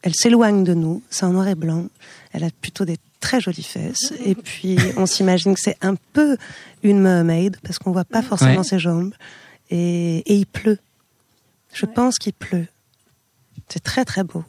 [0.02, 1.86] Elle s'éloigne de nous, c'est en noir et blanc.
[2.32, 4.12] Elle a plutôt des très jolies fesses.
[4.24, 6.36] Et puis, on s'imagine que c'est un peu
[6.82, 8.64] une mermaid parce qu'on voit pas forcément Ouais.
[8.64, 9.12] ses jambes.
[9.70, 10.78] Et, et il pleut.
[11.72, 12.66] Je pense qu'il pleut.
[13.68, 14.44] C'est très très beau.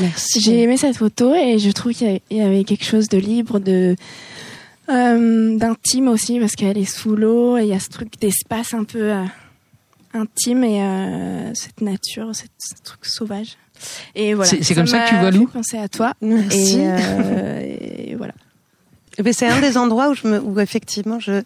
[0.00, 0.40] Merci.
[0.40, 3.96] J'ai aimé cette photo et je trouve qu'il y avait quelque chose de libre, de
[4.88, 8.74] euh, d'intime aussi parce qu'elle est sous l'eau et il y a ce truc d'espace
[8.74, 9.24] un peu euh,
[10.12, 13.56] intime et euh, cette nature, cette- ce truc sauvage.
[14.14, 14.50] Et voilà.
[14.50, 15.46] C'est- c'est comme ça que tu vois Lou?
[15.46, 16.14] fait penser à toi.
[16.20, 16.78] Merci.
[16.80, 17.60] Et, euh,
[18.10, 18.34] et voilà.
[19.32, 21.42] C'est un des endroits où je me, où effectivement je,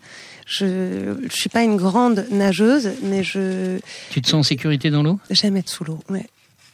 [0.46, 3.78] je, je suis pas une grande nageuse, mais je,
[4.10, 5.18] Tu te sens en sécurité dans l'eau?
[5.30, 6.26] J'aime être sous l'eau, ouais.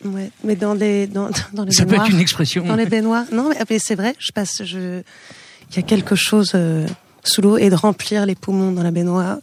[0.04, 0.30] Ouais.
[0.44, 2.06] Mais dans les, dans, dans les Ça peut baignoires.
[2.06, 2.64] être une expression.
[2.64, 3.24] Dans les baignoires.
[3.32, 5.02] Non, mais, mais c'est vrai, je passe, je,
[5.74, 6.86] il y a quelque chose euh,
[7.24, 9.38] sous l'eau et de remplir les poumons dans la baignoire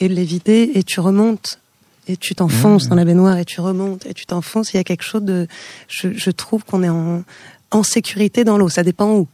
[0.00, 1.58] et de les vider et tu remontes
[2.08, 2.88] et tu t'enfonces Mmh.
[2.88, 4.72] dans la baignoire et tu remontes et tu t'enfonces.
[4.72, 5.46] Il y a quelque chose de,
[5.88, 7.22] je, je trouve qu'on est en,
[7.70, 8.68] en sécurité dans l'eau.
[8.68, 9.28] Ça dépend où.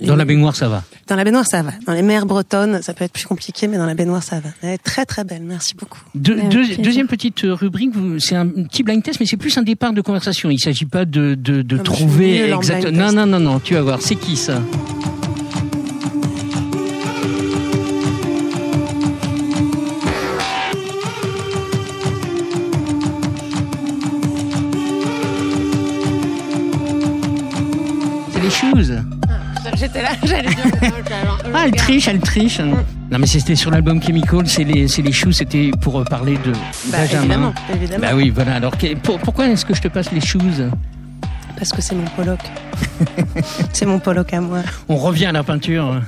[0.00, 0.84] Les- Dans la baignoire, ça va.
[1.08, 1.72] dans la baignoire, ça va.
[1.84, 4.50] Dans les mers bretonnes, ça peut être plus compliqué, mais dans la baignoire, ça va.
[4.62, 5.42] Elle est très très belle.
[5.42, 5.98] Merci beaucoup.
[6.14, 6.40] Deux-
[6.78, 10.00] deuxième petite euh, rubrique, c'est un petit blind test, mais c'est plus un départ de
[10.00, 10.50] conversation.
[10.50, 13.10] Il s'agit pas de, de, trouver exactement.
[13.10, 14.00] Non, non, non, non, tu vas voir.
[14.00, 14.62] C'est qui ça?
[29.88, 31.38] J'étais là, j'allais dire.
[31.54, 32.60] Ah, elle triche, elle triche.
[32.60, 36.36] Non, mais c'était sur l'album Chemical, c'est les, c'est les shoes, c'était pour euh, parler
[36.44, 36.52] de
[36.92, 37.22] Bah, Benjamin.
[37.24, 38.02] évidemment, évidemment.
[38.06, 38.54] Bah oui, voilà.
[38.56, 40.40] Alors, que- pour- pourquoi est-ce que je te passe les shoes
[41.56, 42.40] Parce que c'est mon Pollock.
[43.72, 44.60] c'est mon Pollock à moi.
[44.88, 46.02] On revient à la peinture.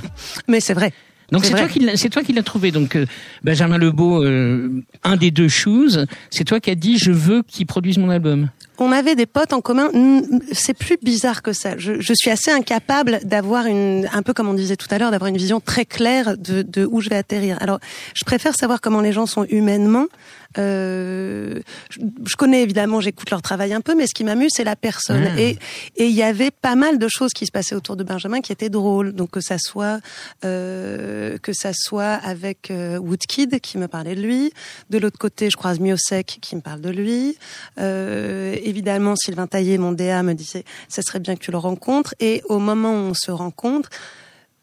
[0.46, 0.92] Mais c'est vrai.
[1.32, 2.72] Donc C'est toi qui l'as- c'est toi qui l'as trouvé.
[2.72, 3.07] Donc euh,
[3.44, 7.66] Benjamin Lebeau, euh, un des deux shoes, c'est toi qui as dit je veux qu'il
[7.66, 8.48] produise mon album.
[8.80, 9.90] On avait des potes en commun.
[9.92, 11.76] Mm, C'est plus bizarre que ça.
[11.76, 15.28] Je, suis assez incapable d'avoir une, un peu comme on disait tout à l'heure, d'avoir
[15.28, 17.58] une vision très claire de où je vais atterrir.
[17.60, 17.78] Alors,
[18.14, 20.06] je préfère savoir comment les gens sont humainement.
[20.59, 24.64] Euh, je, je connais évidemment, j'écoute leur travail un peu, mais ce qui m'amuse, c'est
[24.64, 25.34] la personne.
[25.34, 25.38] Mmh.
[25.38, 25.59] Et
[25.96, 28.53] et il y avait pas mal de choses qui se passaient autour de Benjamin qui
[28.53, 29.12] étaient drôles.
[29.12, 30.01] Donc que ça soit
[30.44, 34.53] euh, que ça soit avec euh, Woodkid qui me parlait de lui,
[34.90, 37.36] de l'autre côté, je croise Miosek qui me parle de lui.
[37.78, 42.14] Euh, évidemment, Sylvain Taillé, mon DA, me disait ça serait bien que tu le rencontres.
[42.20, 43.90] Et au moment où on se rencontre,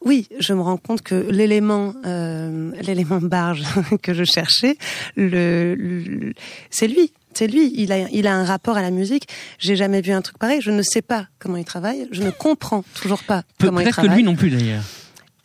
[0.06, 3.64] oui, je me rends compte que l'élément, euh, l'élément barge
[4.02, 4.78] que je cherchais,
[5.16, 6.34] le, le-
[6.70, 7.12] c'est lui.
[7.34, 7.72] C'est lui.
[7.76, 9.28] Il a, il a un rapport à la musique.
[9.60, 10.60] J'ai jamais vu un truc pareil.
[10.62, 12.08] Je ne sais pas comment il travaille.
[12.12, 14.84] Je ne comprends toujours pas Pe- comment il Peut-être que travaille lui non plus d'ailleurs.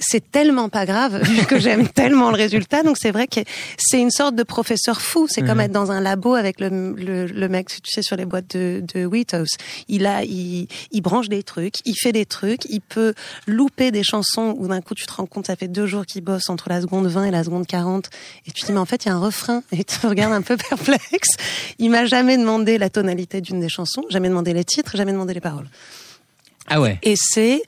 [0.03, 2.83] C'est tellement pas grave vu que j'aime tellement le résultat.
[2.83, 3.41] Donc c'est vrai que
[3.79, 5.27] c'est une sorte de professeur fou.
[5.29, 5.61] C'est comme Mhm.
[5.65, 8.83] être dans un labo avec le, le, le mec, tu sais, sur les boîtes de,
[8.95, 9.57] de Wheatos.
[9.89, 13.15] Il a, il, il branche des trucs, il fait des trucs, il peut
[13.47, 16.23] louper des chansons où d'un coup tu te rends compte, ça fait deux jours qu'il
[16.23, 18.11] bosse entre la seconde 20 et la seconde 40.
[18.47, 19.63] Et tu te dis, mais en fait, il y a un refrain.
[19.73, 21.29] Et tu te regardes un peu perplexe.
[21.79, 25.35] Il m'a jamais demandé la tonalité d'une des chansons, jamais demandé les titres, jamais demandé
[25.35, 25.69] les paroles.
[26.69, 26.99] Ah ouais.
[27.03, 27.63] Et c'est,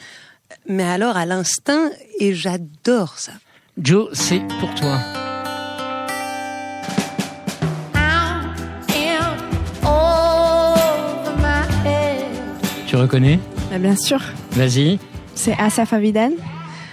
[0.66, 1.90] mais alors à l'instinct,
[2.20, 3.32] et j'adore ça.
[3.78, 4.98] Joe, c'est pour toi.
[12.86, 13.40] Tu reconnais?
[13.70, 14.20] Bah, bien sûr,
[14.52, 14.98] Vas-y.
[15.34, 16.30] c'est Asaf Avidan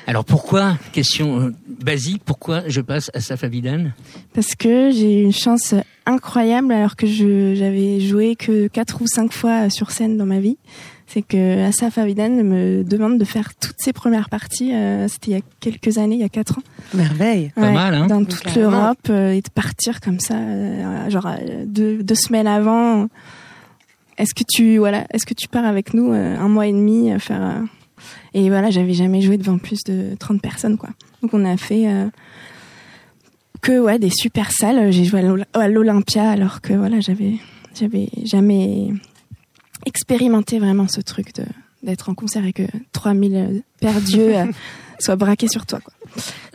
[0.07, 3.91] Alors pourquoi, question euh, basique, pourquoi je passe à Safavidan
[4.33, 9.05] parce que j'ai eu une chance incroyable alors que je j'avais joué que quatre ou
[9.07, 10.57] cinq fois sur scène dans ma vie.
[11.13, 14.73] C'est que Asaf Avidan me demande de faire toutes ses premières parties.
[14.73, 16.63] euh, C'était il y a quelques années, il y a quatre ans.
[16.93, 17.51] Merveille.
[17.53, 18.69] Pas mal, hein Dans toute carrément.
[18.71, 23.07] l'Europe euh, et de partir comme ça, euh, genre euh, deux, deux semaines avant.
[24.17, 27.11] Est-ce que tu voilà, est-ce que tu pars avec nous euh, un mois et demi
[27.11, 27.65] à faire euh,
[28.33, 30.89] et voilà, j'avais jamais joué devant plus de 30 personnes quoi.
[31.21, 32.07] Donc on a fait euh,
[33.61, 34.91] que ouais des super salles.
[34.91, 35.21] J'ai joué
[35.53, 37.33] à l'Olympia alors que voilà j'avais
[37.79, 38.93] j'avais jamais
[39.85, 41.43] expérimenté vraiment ce truc de
[41.83, 44.45] d'être en concert et que 3000 euh, pères Dieu euh,
[44.99, 45.93] soient braqués sur toi quoi.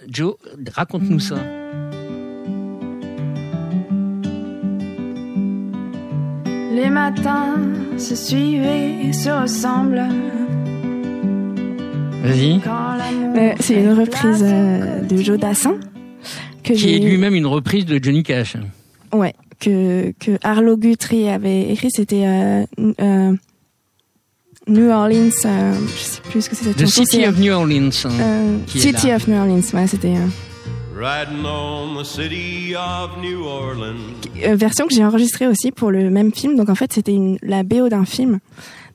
[0.09, 0.37] Joe,
[0.73, 1.37] raconte-nous ça.
[6.73, 7.57] Les matins
[7.99, 10.07] se suivent et se ressemblent.
[12.23, 12.61] Vas-y.
[13.37, 15.77] Euh, c'est une reprise euh, de Joe Dassin
[16.63, 18.57] que Qui est j'ai lui-même une reprise de Johnny Cash.
[19.13, 22.65] ouais que que Arlo Guthrie avait écrit c'était euh,
[23.01, 23.33] euh,
[24.69, 27.53] New Orleans euh, je sais plus ce que c'est cette The chanson City of New
[27.53, 27.91] Orleans.
[28.05, 28.11] hein.
[28.21, 30.27] euh, City of New Orleans ouais c'était euh,
[30.99, 33.97] Riding on the city of New Orleans.
[34.57, 37.89] version que j'ai enregistrée aussi pour le même film donc en fait c'était la BO
[37.89, 38.39] d'un film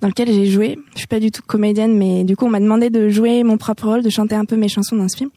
[0.01, 2.59] dans lequel j'ai joué je suis pas du tout comédienne mais du coup on m'a
[2.59, 5.29] demandé de jouer mon propre rôle de chanter un peu mes chansons dans ce film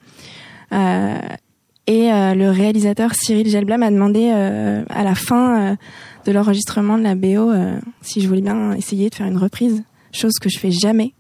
[0.73, 1.19] Euh,
[1.87, 5.77] et euh, le réalisateur Cyril Gelbla m'a demandé euh, à la fin euh,
[6.25, 9.85] de l'enregistrement de la BO euh, si je voulais bien essayer de faire une reprise,
[10.13, 11.13] chose que je fais jamais.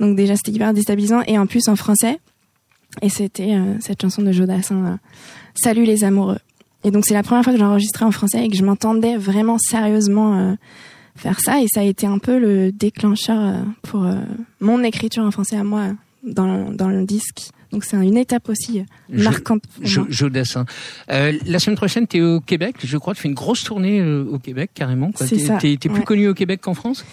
[0.00, 2.18] Donc déjà c'était hyper déstabilisant et en plus en français.
[3.02, 4.96] Et c'était euh, cette chanson de Jodassin, euh,
[5.54, 6.38] Salut les amoureux.
[6.82, 9.56] Et donc c'est la première fois que j'enregistrais en français et que je m'entendais vraiment
[9.58, 10.54] sérieusement
[11.16, 14.06] faire ça et ça a été un peu le déclencheur pour
[14.60, 15.92] mon écriture en français à moi
[16.22, 17.53] dans, dans le disque.
[17.74, 19.62] Donc c'est une étape aussi euh, Je- marquante.
[19.82, 20.64] Joe Dassin.
[21.10, 23.14] Euh, la semaine prochaine, tu es au Québec, je crois.
[23.14, 25.10] Tu fais une grosse tournée euh, au Québec, carrément.
[25.10, 25.26] t'es-
[25.76, 26.04] t'es plus ouais.
[26.04, 27.04] connu au Québec qu'en France?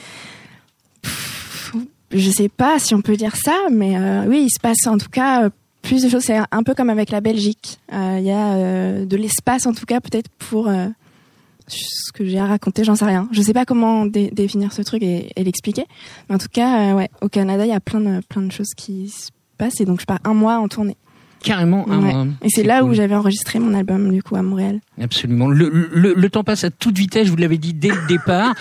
[2.14, 4.98] Je sais pas si on peut dire ça, mais euh, oui, il se passe en
[4.98, 5.50] tout cas
[5.82, 6.24] plus de choses.
[6.24, 7.80] C'est un peu comme avec la Belgique.
[7.94, 10.70] Euh, Il y a de l'espace en tout cas peut-être pour
[11.68, 13.30] ce que j'ai à raconter, j'en sais rien.
[13.32, 15.86] Je sais pas comment dé- définir ce truc et, et l'expliquer,
[16.28, 18.52] mais en tout cas, euh, ouais, au Canada, il y a plein de plein de
[18.52, 19.30] choses qui se
[19.62, 20.98] passent et donc je pars un mois en tournée.
[21.44, 22.14] Carrément un Ouais.
[22.14, 22.28] mois.
[22.44, 24.80] Et c'est là où j'avais enregistré mon album du coup à Montréal.
[25.02, 25.48] Absolument.
[25.50, 28.54] Le, le, le temps passe à toute vitesse, je vous l'avais dit dès le départ.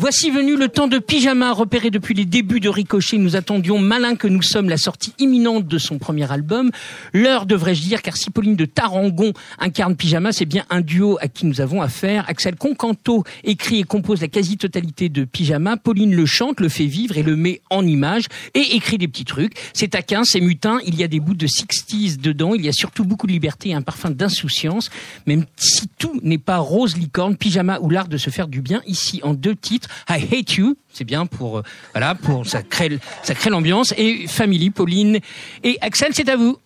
[0.00, 3.18] Voici venu le temps de pyjama, repéré depuis les débuts de Ricochet.
[3.18, 6.70] Nous attendions, malin que nous sommes, la sortie imminente de son premier album.
[7.12, 11.26] L'heure, devrais-je dire, car si Pauline de Tarangon incarne Pyjama, c'est bien un duo à
[11.26, 12.24] qui nous avons affaire.
[12.28, 15.76] Axel Concanto écrit et compose la quasi-totalité de Pyjama.
[15.76, 19.24] Pauline le chante, le fait vivre et le met en image et écrit des petits
[19.24, 19.54] trucs.
[19.72, 22.72] C'est taquin, c'est mutin, il y a des bouts de 60s dedans, il y a
[22.72, 24.90] surtout beaucoup de liberté et un parfum d'insouciance.
[25.26, 28.80] Même si tout n'est pas rose licorne, Pyjama ou l'art de se faire du bien,
[28.86, 29.87] ici en deux titres.
[30.08, 31.62] I Hate You, c'est bien pour, euh,
[31.92, 33.94] voilà, pour, ça crée, ça crée l'ambiance.
[33.96, 35.18] Et Family, Pauline
[35.62, 36.58] et Axel, c'est à vous.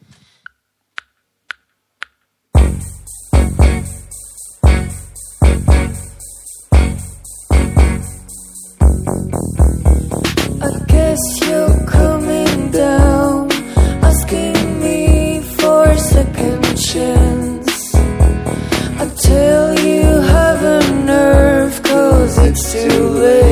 [22.73, 23.52] too late.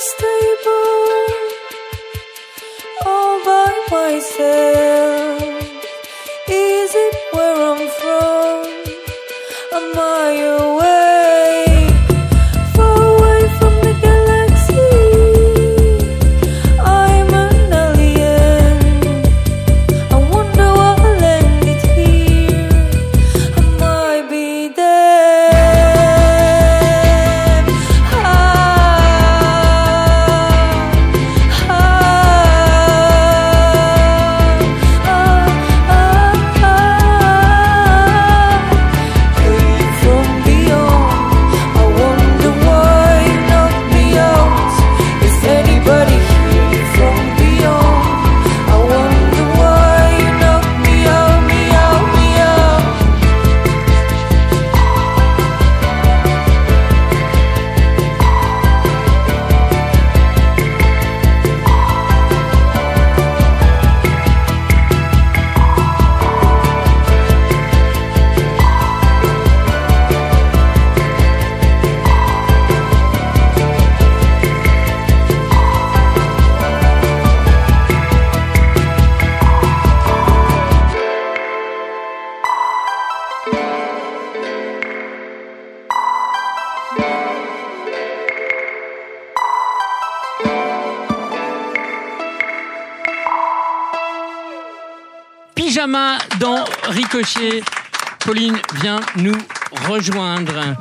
[0.00, 1.26] unstable
[3.04, 4.99] all by myself.
[97.24, 97.60] Ricochet.
[98.24, 99.36] Pauline vient nous
[99.88, 100.76] rejoindre.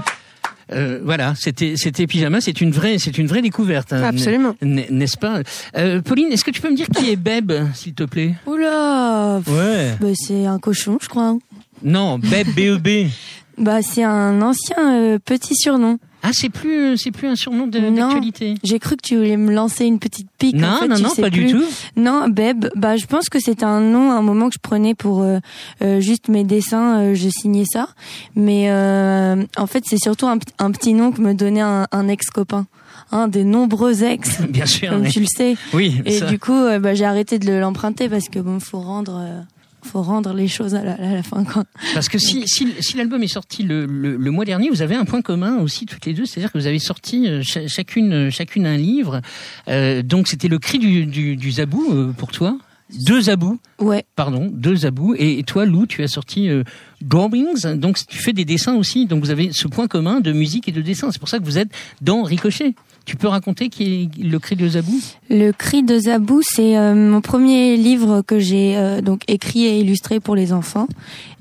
[0.72, 3.92] Euh, voilà, c'était c'était pyjama, c'est une vraie c'est une vraie découverte.
[3.92, 4.56] hein, Absolument.
[4.62, 5.42] N'est-ce pas?
[5.76, 8.36] Euh, Pauline, est-ce que tu peux me dire qui est Beb, s'il te plaît?
[8.46, 9.96] Oula Ouais.
[10.00, 11.38] bah, C'est un cochon, je crois.
[11.84, 13.10] Non, Beb B-E-B.
[13.58, 16.00] Bah, c'est un ancien euh, petit surnom.
[16.22, 18.56] Ah, c'est plus c'est plus un surnom d'actualité.
[18.64, 20.56] J'ai cru que tu voulais me lancer une petite pique.
[20.58, 21.64] Non, en fait, non, tu non, sais pas du tout.
[21.96, 24.96] Non, Beb, bah je pense que c'était un nom à un moment que je prenais
[24.96, 25.40] pour euh,
[25.82, 27.88] euh, juste mes dessins, euh, je signais ça.
[28.36, 32.68] Mais euh, en fait, c'est surtout un, petit nom que me donnait un, un ex-copain.
[33.12, 34.90] Un des nombreux ex, Bien sûr.
[34.92, 35.56] comme mais- tu le sais.
[35.74, 36.02] Oui.
[36.06, 38.80] Et ça- du coup, euh, bah, j'ai arrêté de le- l'emprunter parce que bon, faut
[38.82, 39.42] rendre, euh,
[39.90, 41.44] faut rendre les choses à la, à la fin.
[41.44, 41.64] Quoi.
[41.94, 44.96] Parce que si, si, si l'album est sorti le, le, le mois dernier, vous avez
[44.96, 48.30] un point commun aussi toutes les deux, c'est-à-dire que vous avez sorti euh, cha- chacune,
[48.30, 49.22] chacune un livre.
[49.68, 52.58] Euh, donc c'était le cri du, du, du zabou euh, pour toi?
[53.06, 55.14] Deux zabous, Ouais, pardon, deux zabous.
[55.16, 56.64] Et, et toi, Lou, tu as sorti euh,
[57.02, 57.76] Drawings.
[57.76, 59.06] Donc tu fais des dessins aussi.
[59.06, 61.12] Donc vous avez ce point commun de musique et de dessin.
[61.12, 61.70] C'est pour ça que vous êtes
[62.02, 62.74] dans Ricochet.
[63.06, 65.02] Tu peux raconter qui est le cri de zabou?
[65.30, 69.80] Le cri de Zabou, c'est euh, mon premier livre que j'ai euh, donc écrit et
[69.80, 70.88] illustré pour les enfants.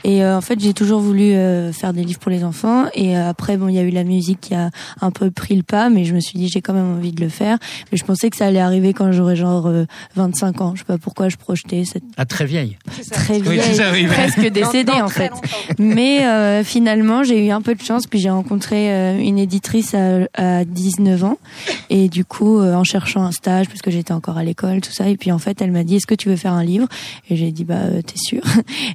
[0.05, 2.86] Et euh, en fait, j'ai toujours voulu euh, faire des livres pour les enfants.
[2.94, 4.70] Et euh, après, bon, il y a eu la musique qui a
[5.01, 7.20] un peu pris le pas, mais je me suis dit j'ai quand même envie de
[7.20, 7.59] le faire.
[7.90, 9.86] Mais je pensais que ça allait arriver quand j'aurais genre euh,
[10.16, 10.72] 25 ans.
[10.74, 12.76] Je sais pas pourquoi je projetais cette Ah, très vieille.
[13.11, 15.32] très Oui, vieille, c'est ça, oui, presque décédée en fait.
[15.78, 19.94] Mais euh, finalement, j'ai eu un peu de chance, puis j'ai rencontré euh, une éditrice
[19.94, 21.38] à, à 19 ans,
[21.90, 24.92] et du coup, euh, en cherchant un stage, parce que j'étais encore à l'école, tout
[24.92, 26.86] ça, et puis en fait, elle m'a dit, est-ce que tu veux faire un livre?
[27.30, 28.42] Et j'ai dit, bah, euh, t'es sûr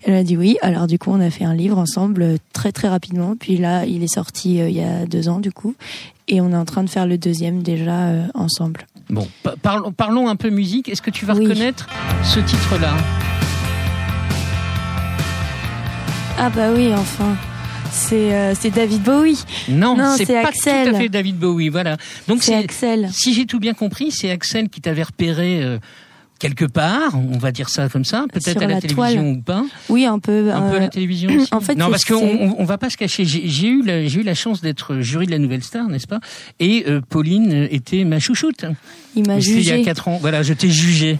[0.03, 0.57] Elle m'a dit oui.
[0.61, 3.33] Alors du coup, on a fait un livre ensemble euh, très très rapidement.
[3.35, 5.73] Puis là, il est sorti euh, il y a deux ans du coup,
[6.27, 8.85] et on est en train de faire le deuxième déjà euh, ensemble.
[9.09, 10.89] Bon, pa- parlons, parlons un peu musique.
[10.89, 11.47] Est-ce que tu vas Oui.
[11.47, 11.89] reconnaître
[12.23, 12.93] ce titre-là?
[16.37, 17.35] Ah bah oui, enfin.
[17.91, 19.43] C'est euh, David Bowie.
[19.69, 20.89] Non, Non, c'est pas Axel.
[20.89, 21.69] tout à fait David Bowie.
[21.69, 21.97] Voilà.
[22.27, 23.09] Donc C'est c'est Axel.
[23.11, 25.79] si j'ai tout bien compris, c'est Axel qui t'avait repéré euh,
[26.43, 29.37] quelque part, on va dire ça comme ça, peut-être à la, la télévision toile.
[29.37, 29.63] ou pas.
[29.87, 30.51] Oui, un peu.
[30.51, 31.47] Un peu à euh, la télévision aussi.
[31.53, 33.23] en fait, non, parce qu'on on, va pas se cacher.
[33.23, 36.19] J'ai eu la, eu la chance d'être jury de la Nouvelle Star, n'est-ce pas?
[36.59, 38.65] Et euh, Pauline euh, était ma chouchoute.
[39.15, 39.83] il m'a C'était il y a jugé.
[39.83, 40.17] quatre ans.
[40.19, 41.17] Voilà, je t'ai jugé,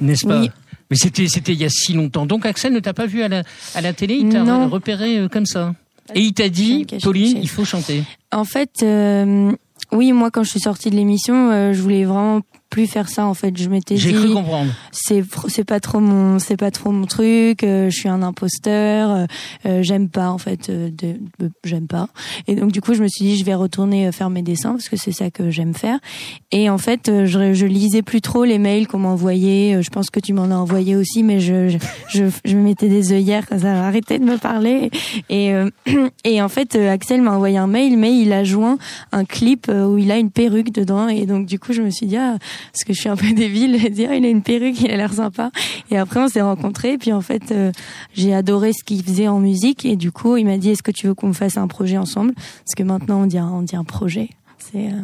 [0.00, 0.40] n'est-ce pas?
[0.40, 0.50] Oui.
[0.88, 2.24] Mais c'était c'était il y a si longtemps.
[2.24, 3.42] Donc Axel ne t'a pas vu à la
[3.74, 5.74] à la télé, il t'a repéré euh, comme ça.
[6.14, 8.02] Et il t'a dit, Pauline, il faut chanter.
[8.32, 9.52] En fait, euh,
[9.92, 12.40] oui, moi, quand je suis sortie de l'émission, euh, je voulais vraiment
[12.72, 13.26] plus faire ça.
[13.26, 14.72] En fait, je m'étais J'ai dit, cru comprendre.
[14.92, 17.62] c'est c'est pas trop mon c'est pas trop mon truc.
[17.64, 19.10] euh, je suis un imposteur.
[19.10, 19.26] euh,
[19.66, 20.70] euh, j'aime pas en fait.
[20.70, 20.90] euh,
[21.64, 22.08] j'aime pas.
[22.48, 24.72] Et donc du coup, je me suis dit, je vais retourner euh, faire mes dessins
[24.72, 25.98] parce que c'est ça que j'aime faire.
[26.50, 29.82] Et en fait, euh, je, je lisais plus trop les mails qu'on m'envoyait.
[29.82, 32.88] Je pense que tu m'en as envoyé aussi, mais je je, je, je me mettais
[32.88, 33.84] des œillères comme ça.
[33.86, 34.90] Arrêtez de me parler.
[35.28, 35.68] Et euh,
[36.24, 38.78] et en fait, Axel m'a envoyé un mail, mais il a joint
[39.12, 41.08] un clip où il a une perruque dedans.
[41.08, 42.38] Et donc du coup, je me suis dit ah
[42.72, 44.96] parce que je suis un peu débile, et dire il a une perruque, il a
[44.96, 45.50] l'air sympa.
[45.90, 47.72] Et après on s'est rencontrés, puis en fait euh,
[48.14, 50.92] j'ai adoré ce qu'il faisait en musique, et du coup il m'a dit est-ce que
[50.92, 52.34] tu veux qu'on fasse un projet ensemble?
[52.34, 55.00] Parce que maintenant on dit on dit un projet, c'est euh,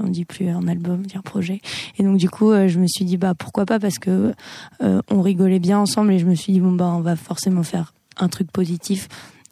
[0.00, 1.60] on dit plus un album, on dit un projet.
[1.98, 3.78] Et donc du coup euh, je me suis dit bah pourquoi pas?
[3.78, 4.34] Parce que
[4.82, 7.62] euh, on rigolait bien ensemble, et je me suis dit bon bah on va forcément
[7.62, 9.08] faire un truc positif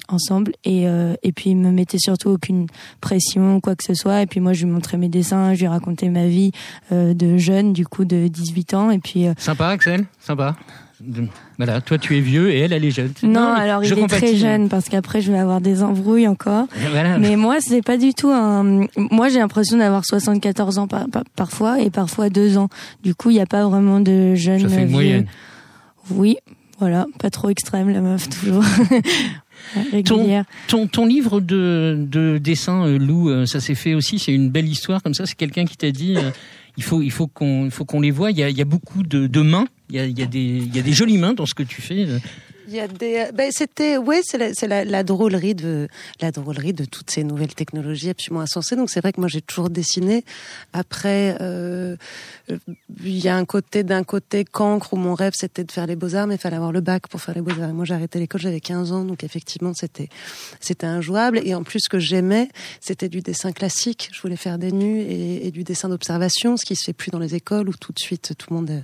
[0.08, 2.66] ensemble et euh, et puis il me mettait surtout aucune
[3.00, 5.66] pression quoi que ce soit et puis moi je lui montrais mes dessins je lui
[5.68, 6.52] racontais ma vie
[6.92, 10.56] euh, de jeune du coup de 18 ans et puis euh, Sympa, Axel Sympa.
[11.58, 13.12] Voilà, toi tu es vieux et elle, elle est jeune.
[13.22, 16.66] non, alors je il est très jeune parce qu'après je vais avoir des embrouilles encore
[16.80, 17.18] Voilà.
[17.18, 21.24] mais moi c'est pas du tout un moi j'ai l'impression d'avoir 74 ans par- par-
[21.36, 22.68] parfois et parfois deux ans
[23.02, 25.26] du coup il n'y a pas vraiment de jeunes Ça fait une moyenne.
[26.12, 26.38] oui
[26.78, 28.64] voilà pas trop extrême la meuf toujours
[29.92, 34.32] régulière Ton, ton livre de, de dessin, euh, Lou, euh, ça s'est fait aussi, c'est
[34.32, 35.26] une belle histoire comme ça.
[35.26, 36.30] C'est quelqu'un qui t'a dit, euh,
[36.76, 38.30] il faut, il faut qu'on, il faut qu'on les voit.
[38.30, 39.66] Il y a, il y a beaucoup de, de mains.
[39.90, 41.54] Il y a, il y a des, il y a des jolies mains dans ce
[41.54, 42.06] que tu fais.
[42.68, 45.88] Il y a des, ben c'était, ouais, c'est la, la, la drôlerie de,
[46.20, 48.76] la drôlerie de toutes ces nouvelles technologies absolument insensées.
[48.76, 50.24] Donc c'est vrai que moi j'ai toujours dessiné.
[50.72, 51.96] Après, euh,
[53.04, 55.96] il y a un côté, d'un côté cancre où mon rêve c'était de faire les
[55.96, 57.70] beaux arts, mais il fallait avoir le bac pour faire les beaux arts.
[57.70, 60.08] Et Moi j'ai arrêté l'école, j'avais 15 ans, donc effectivement c'était,
[60.60, 61.40] c'était injouable.
[61.44, 62.48] Et en plus ce que j'aimais,
[62.80, 64.10] c'était du dessin classique.
[64.12, 67.10] Je voulais faire des nus et, et du dessin d'observation, ce qui se fait plus
[67.10, 68.82] dans les écoles où tout de suite tout le monde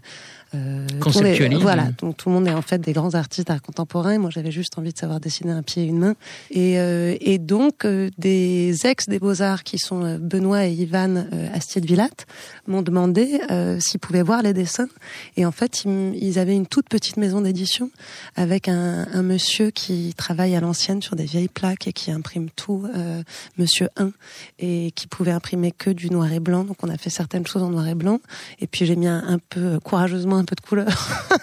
[0.55, 1.59] euh, est- Conceptualise.
[1.61, 4.19] voilà, donc tout le monde est en fait des grands artistes d'art contemporain.
[4.19, 6.15] Moi, j'avais juste envie de savoir dessiner un pied et une main.
[6.51, 11.17] Et, euh, et donc, euh, des ex des Beaux-Arts, qui sont euh, Benoît et Ivan
[11.33, 12.27] euh, Astier-de-Villatte,
[12.67, 14.89] m'ont demandé euh, s'ils pouvaient voir les dessins.
[15.37, 17.91] Et en fait, ils, avaient une toute petite maison d'édition
[18.37, 22.49] avec un, un monsieur qui travaille à l'ancienne sur des vieilles plaques et qui imprime
[22.51, 23.23] tout, euh,
[23.59, 24.11] Monsieur 1,
[24.59, 26.65] et qui pouvait imprimer que du noir et blanc.
[26.65, 28.21] Donc, on a fait certaines choses en noir et blanc.
[28.61, 30.89] Et puis, j'ai mis un, un peu, courageusement, un peu de couleur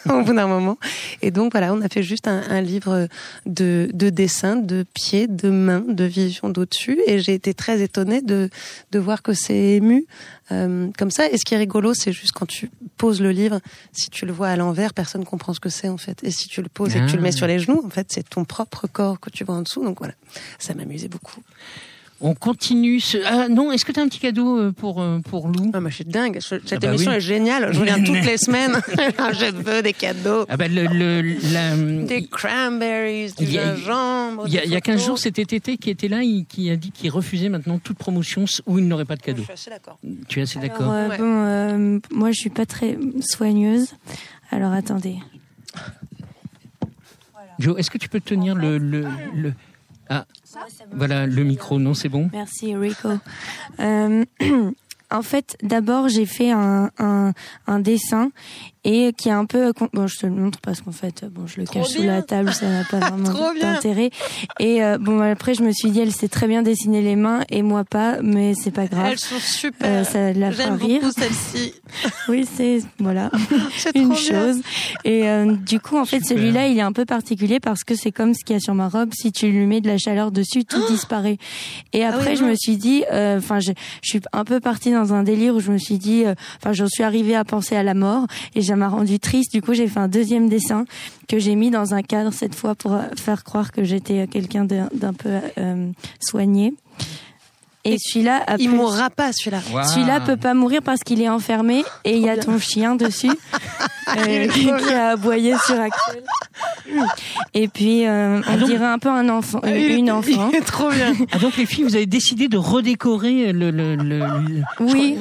[0.10, 0.78] au bout d'un moment.
[1.22, 3.08] Et donc, voilà, on a fait juste un, un livre
[3.46, 7.00] de, de dessins, de pieds, de mains, de vision d'au-dessus.
[7.08, 8.50] Et j'ai été très étonnée de,
[8.92, 10.06] de voir que c'est ému
[10.52, 11.28] euh, comme ça.
[11.30, 13.60] Et ce qui est rigolo, c'est juste quand tu poses le livre,
[13.94, 16.24] si tu le vois à l'envers, personne comprend ce que c'est en fait.
[16.24, 17.38] Et si tu le poses et que tu le mets Ah.
[17.38, 19.84] sur les genoux, en fait, c'est ton propre corps que tu vois en dessous.
[19.84, 20.14] Donc voilà,
[20.60, 21.42] ça m'amusait beaucoup.
[22.22, 23.00] On continue.
[23.00, 23.18] Ce...
[23.26, 25.72] Ah non, est-ce que tu as un petit cadeau euh, pour, euh, pour Lou?
[25.74, 26.36] Ah, moi, je suis dingue.
[26.42, 27.18] Je- Cette Ah bah émission oui.
[27.18, 27.70] est géniale.
[27.74, 28.74] Je reviens toutes les semaines.
[29.34, 30.46] je veux des cadeaux.
[30.50, 34.44] Ah bah, le, le- la- Des cranberries, du Il y a- gingembre.
[34.48, 35.08] Il y a, y a 15 photos.
[35.08, 38.44] jours, c'était Tété qui était là, il- qui a dit qu'il refusait maintenant toute promotion
[38.68, 39.44] où il n'aurait pas de Je cadeau.
[39.44, 39.98] suis assez d'accord.
[40.28, 41.18] Tu es assez d'accord euh, Ouais.
[41.18, 43.94] bon, euh, moi, je suis pas très soigneuse.
[44.52, 45.16] Alors, attendez.
[47.60, 49.54] Joe, est-ce que tu peux tenir le, le, le-
[50.10, 50.26] Ah,
[50.92, 52.30] voilà, le micro, non, c'est bon.
[52.34, 53.10] Merci Rico.
[53.80, 54.26] Euh,
[55.12, 57.34] en fait, d'abord j'ai fait un, un,
[57.68, 58.32] un dessin
[58.92, 61.60] et qui est un peu bon, je te le montre parce qu'en fait, bon, je
[61.60, 62.16] le Trop cache sous bien.
[62.16, 64.10] la table, ça n'a pas vraiment d'intérêt.
[64.60, 67.42] Et euh, bon, après je me suis dit, elle sait très bien dessiner les mains
[67.52, 69.10] et moi pas, mais c'est pas grave.
[69.12, 69.88] Elles sont super.
[69.88, 71.02] Euh, ça la fera rire.
[71.16, 71.74] celle-ci.
[72.28, 73.32] Oui, c'est voilà.
[73.78, 74.18] C'est une bien.
[74.18, 74.62] chose.
[75.04, 78.12] Et euh, du coup, en fait, celui-là, il est un peu particulier parce que c'est
[78.12, 79.10] comme ce qu'il y a sur ma robe.
[79.14, 81.38] Si tu lui mets de la chaleur dessus, tout disparaît.
[81.94, 83.72] Et Ah oui, après, je me suis dit, euh, enfin, je,
[84.04, 86.74] je suis un peu partie dans un délire où je me suis dit, euh, enfin,
[86.74, 88.26] j'en suis arrivée à penser à la mort
[88.56, 89.54] et m'a rendu triste.
[89.54, 90.86] Du coup, j'ai fait un deuxième dessin
[91.28, 94.66] que j'ai mis dans un cadre cette fois pour euh, faire croire que j'étais quelqu'un
[94.66, 96.74] d'un peu euh, soigné.
[97.86, 99.62] Et, Et celui-là, après, Il mourra pas celui-là.
[99.86, 103.32] celui-là peut pas mourir parce qu'il est enfermé et il y a ton chien dessus
[104.18, 106.24] euh, qui a aboyé sur Axel.
[107.54, 110.50] Et puis euh, on dirait un peu un enfant, une enfant.
[110.52, 111.14] Il est trop bien.
[111.32, 113.72] Ah donc les filles, vous avez décidé de redécorer le...
[113.72, 115.18] le, le- le- Oui,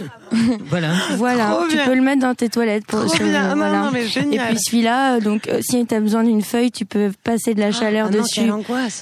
[0.69, 0.89] Voilà.
[1.17, 1.47] voilà.
[1.51, 1.85] Trop Tu bien.
[1.87, 3.49] peux le mettre dans tes toilettes pour Trop sur- bien.
[3.51, 3.83] Non, voilà.
[3.83, 7.11] non, mais Et puis celui-là, donc euh, si tu as besoin d'une feuille, tu peux
[7.25, 8.51] passer de la chaleur Ah non, dessus.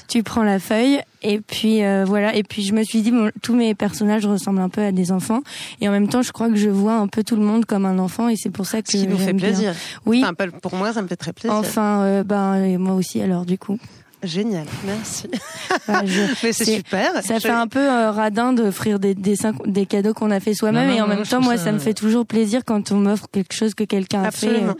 [0.07, 3.31] Tu prends la feuille et puis euh, voilà et puis je me suis dit bon,
[3.41, 5.41] tous mes personnages ressemblent un peu à des enfants
[5.81, 7.87] et en même temps je crois que je vois un peu tout le monde comme
[7.87, 9.47] un enfant et c'est pour ça que Ce qui nous fait bien.
[9.47, 9.73] plaisir.
[10.05, 10.23] Oui.
[10.23, 11.57] Enfin, pour moi, ça me fait très plaisir.
[11.57, 13.79] Enfin euh, ben et moi aussi alors du coup
[14.23, 14.65] Génial.
[14.85, 15.27] Merci.
[15.71, 17.11] Enfin, je- Mais c'est super.
[17.23, 20.53] ça Je- fait un peu euh, radin d'offrir des dessins des cadeaux qu'on a fait
[20.55, 23.27] soi-même et en même temps moi ça- ça me fait toujours plaisir quand on m'offre
[23.31, 24.71] quelque chose que quelqu'un a fait Absolument.
[24.71, 24.73] euh,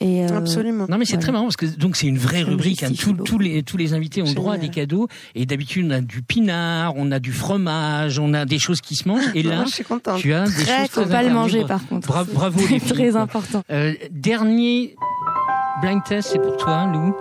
[0.00, 0.86] et euh, Absolument.
[0.88, 1.22] Non mais c'est Voilà.
[1.22, 2.84] très marrant parce que donc c'est une vraie rubrique.
[2.84, 2.92] hein.
[3.24, 6.22] Tous- les tous les invités ont droit à des cadeaux et d'habitude on a du
[6.22, 9.72] pinard, on a du fromage, on a des choses qui se mangent et là je
[9.74, 10.20] suis contente.
[10.20, 12.66] tu as des Très choses faut très pas le manger par contre bra- bravo les
[12.66, 13.20] c'est filles, très quoi.
[13.22, 14.94] important Euh, dernier
[15.82, 17.14] blind test, c'est pour toi, Lou.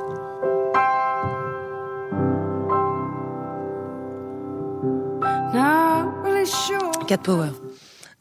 [7.07, 7.49] Cat Power.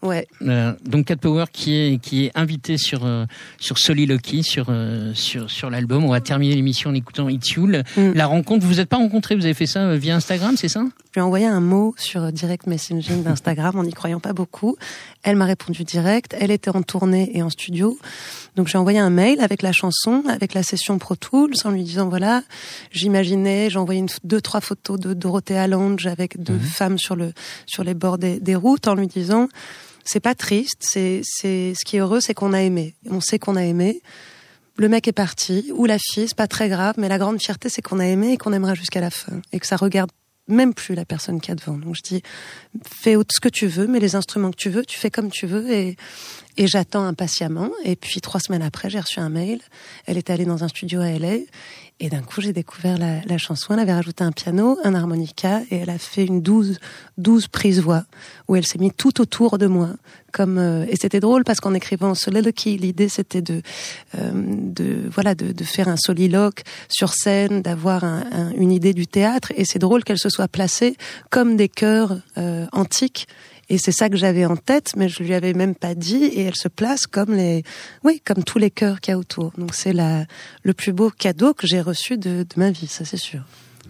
[0.03, 0.27] Ouais.
[0.43, 3.25] Euh, donc Cat Power qui est qui est invité sur euh,
[3.59, 6.05] sur Soliloquy sur euh, sur sur l'album.
[6.05, 7.67] On va terminer l'émission en écoutant It's You.
[7.67, 8.13] Le- Mm.
[8.15, 10.69] La rencontre, vous vous êtes pas rencontrés, vous avez fait ça euh, via Instagram, c'est
[10.69, 10.83] ça?
[11.17, 14.77] Lui ai envoyé un mot sur euh, direct messaging d'Instagram en n'y croyant pas beaucoup.
[15.23, 16.37] Elle m'a répondu direct.
[16.39, 17.99] Elle était en tournée et en studio.
[18.55, 21.85] Donc j'ai envoyé un mail avec la chanson, avec la session Pro Tools, en lui
[21.85, 22.43] disant voilà,
[22.91, 27.33] j'imaginais, j'ai envoyé une, deux trois photos de Dorothée Allange avec deux femmes sur le
[27.65, 29.49] sur les bords des, des routes, en lui disant
[30.05, 32.95] c'est pas triste, c'est c'est ce qui est heureux, c'est qu'on a aimé.
[33.11, 34.03] On sait qu'on a aimé.
[34.77, 37.71] Le mec est parti ou la fille, c'est pas très grave, mais la grande fierté
[37.71, 40.11] c'est qu'on a aimé et qu'on aimera jusqu'à la fin et que ça regarde
[40.49, 41.77] même plus la personne qui a devant.
[41.77, 42.23] Donc je dis,
[42.85, 45.47] fais ce que tu veux, mais les instruments que tu veux, tu fais comme tu
[45.47, 45.97] veux et,
[46.57, 47.71] et j'attends impatiemment.
[47.85, 49.61] Et puis trois semaines après, j'ai reçu un mail.
[50.07, 51.39] Elle était allée dans un studio à LA
[51.99, 53.73] et d'un coup, j'ai découvert la, la chanson.
[53.73, 56.79] Elle avait rajouté un piano, un harmonica et elle a fait une douze,
[57.17, 58.05] douze prises voix
[58.49, 59.91] où elle s'est mise tout autour de moi.
[60.33, 63.63] Comme euh, et c'était drôle parce qu'en écrivant Soliloquy, l'idée c'était de,
[64.19, 68.93] euh, de voilà de, de faire un soliloque sur scène, d'avoir un- un- une idée
[68.93, 70.97] du théâtre et c'est drôle qu'elle se soit placée
[71.31, 73.27] comme des chœurs euh, antiques
[73.69, 76.25] et c'est ça que j'avais en tête, mais je lui avais même pas dit.
[76.25, 77.65] Et elle se place comme les,
[78.05, 79.53] oui, comme tous les chœurs qu'il y a autour.
[79.59, 80.27] Donc c'est la,
[80.63, 83.41] le plus beau cadeau que j'ai reçu de, de ma vie, ça c'est sûr.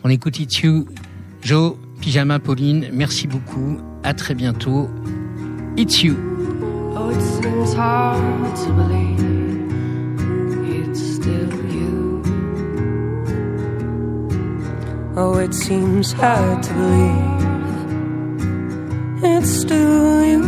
[0.04, 0.86] On écoute It's You.
[1.42, 3.78] Joe, Pyjama, Pauline, merci beaucoup.
[4.02, 4.88] À très bientôt.
[5.76, 6.16] It's You.
[6.98, 9.20] Oh, it seems hard to believe
[10.64, 12.22] it's still you.
[15.16, 17.45] Oh, it seems hard to believe
[19.22, 20.44] it's still you.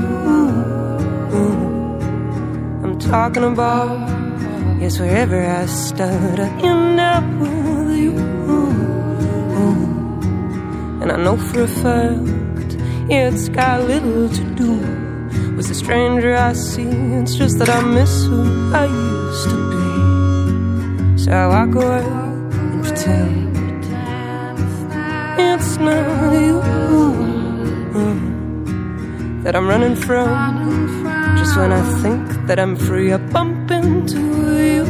[2.85, 3.99] I'm talking about,
[4.81, 8.19] yes, wherever I start, I end up with you.
[11.01, 12.77] And I know for a fact,
[13.09, 14.73] it's got little to do
[15.57, 16.89] with the stranger I see.
[16.89, 21.19] It's just that I miss who I used to be.
[21.19, 23.85] So I walk away and pretend
[25.41, 26.61] it's not you
[29.49, 30.29] that I'm running from.
[31.39, 34.21] Just when I think that I'm free, I bump into
[34.63, 34.85] you.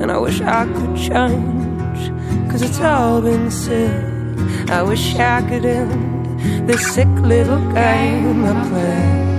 [0.00, 2.00] And I wish I could change,
[2.48, 4.70] cause it's all been said.
[4.70, 9.31] I wish I could end this sick little game I play.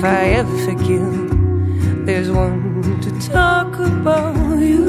[0.00, 4.88] If I ever forget, there's one to talk about you.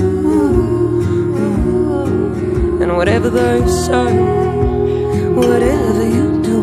[2.81, 4.13] And whatever they say,
[5.35, 6.61] whatever you do,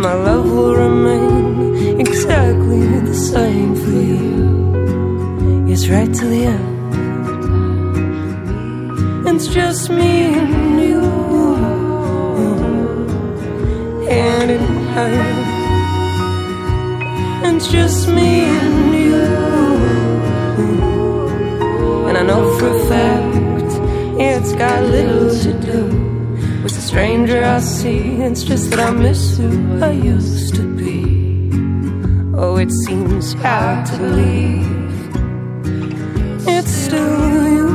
[0.00, 5.68] my love will remain exactly the same for you.
[5.70, 6.76] It's right to the end.
[9.28, 11.02] It's just me and you,
[14.08, 14.64] hand in
[14.94, 15.47] hand.
[17.58, 19.16] It's just me and you,
[22.06, 23.80] and I know for a fact
[24.20, 25.82] it's got little to do
[26.62, 28.22] with the stranger I see.
[28.22, 31.50] It's just that I miss who I used to be.
[32.36, 35.16] Oh, it seems hard to believe
[36.46, 37.68] it's still you.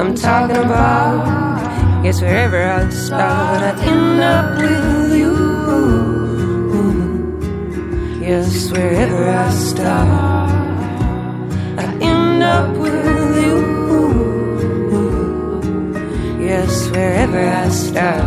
[0.00, 5.43] I'm talking about, guess wherever I start, I end up with you.
[8.26, 10.08] Yes, wherever I start,
[11.76, 13.60] I end up with you.
[16.40, 18.24] Yes, wherever I start,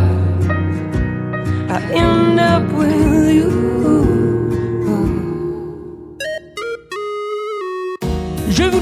[1.68, 4.27] I end up with you.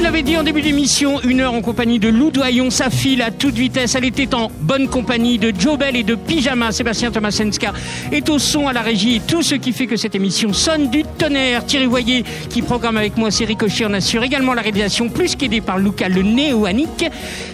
[0.06, 3.22] Vous l'avais dit en début d'émission, une heure en compagnie de Lou Doyon, sa file
[3.22, 3.96] à toute vitesse.
[3.96, 6.70] Elle était en bonne compagnie de Joe Bell et de Pyjama.
[6.70, 7.72] Sébastien Tomasenska
[8.12, 10.90] est au son à la régie et tout ce qui fait que cette émission sonne
[10.90, 11.66] du tonnerre.
[11.66, 15.60] Thierry Voyer, qui programme avec moi, c'est Ricochet, en assure également la réalisation, plus qu'aidé
[15.60, 17.06] par Luca le néo-anique.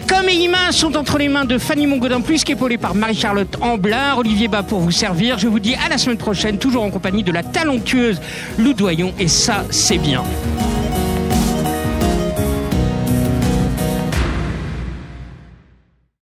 [0.07, 4.19] Comme et Ima sont entre les mains de Fanny Mongodin, plus qu'épaulée par Marie-Charlotte Amblard.
[4.19, 5.39] Olivier Bas pour vous servir.
[5.39, 8.21] Je vous dis à la semaine prochaine, toujours en compagnie de la talentueuse
[8.59, 9.15] Lou Doyon.
[9.19, 10.23] Et ça, c'est bien.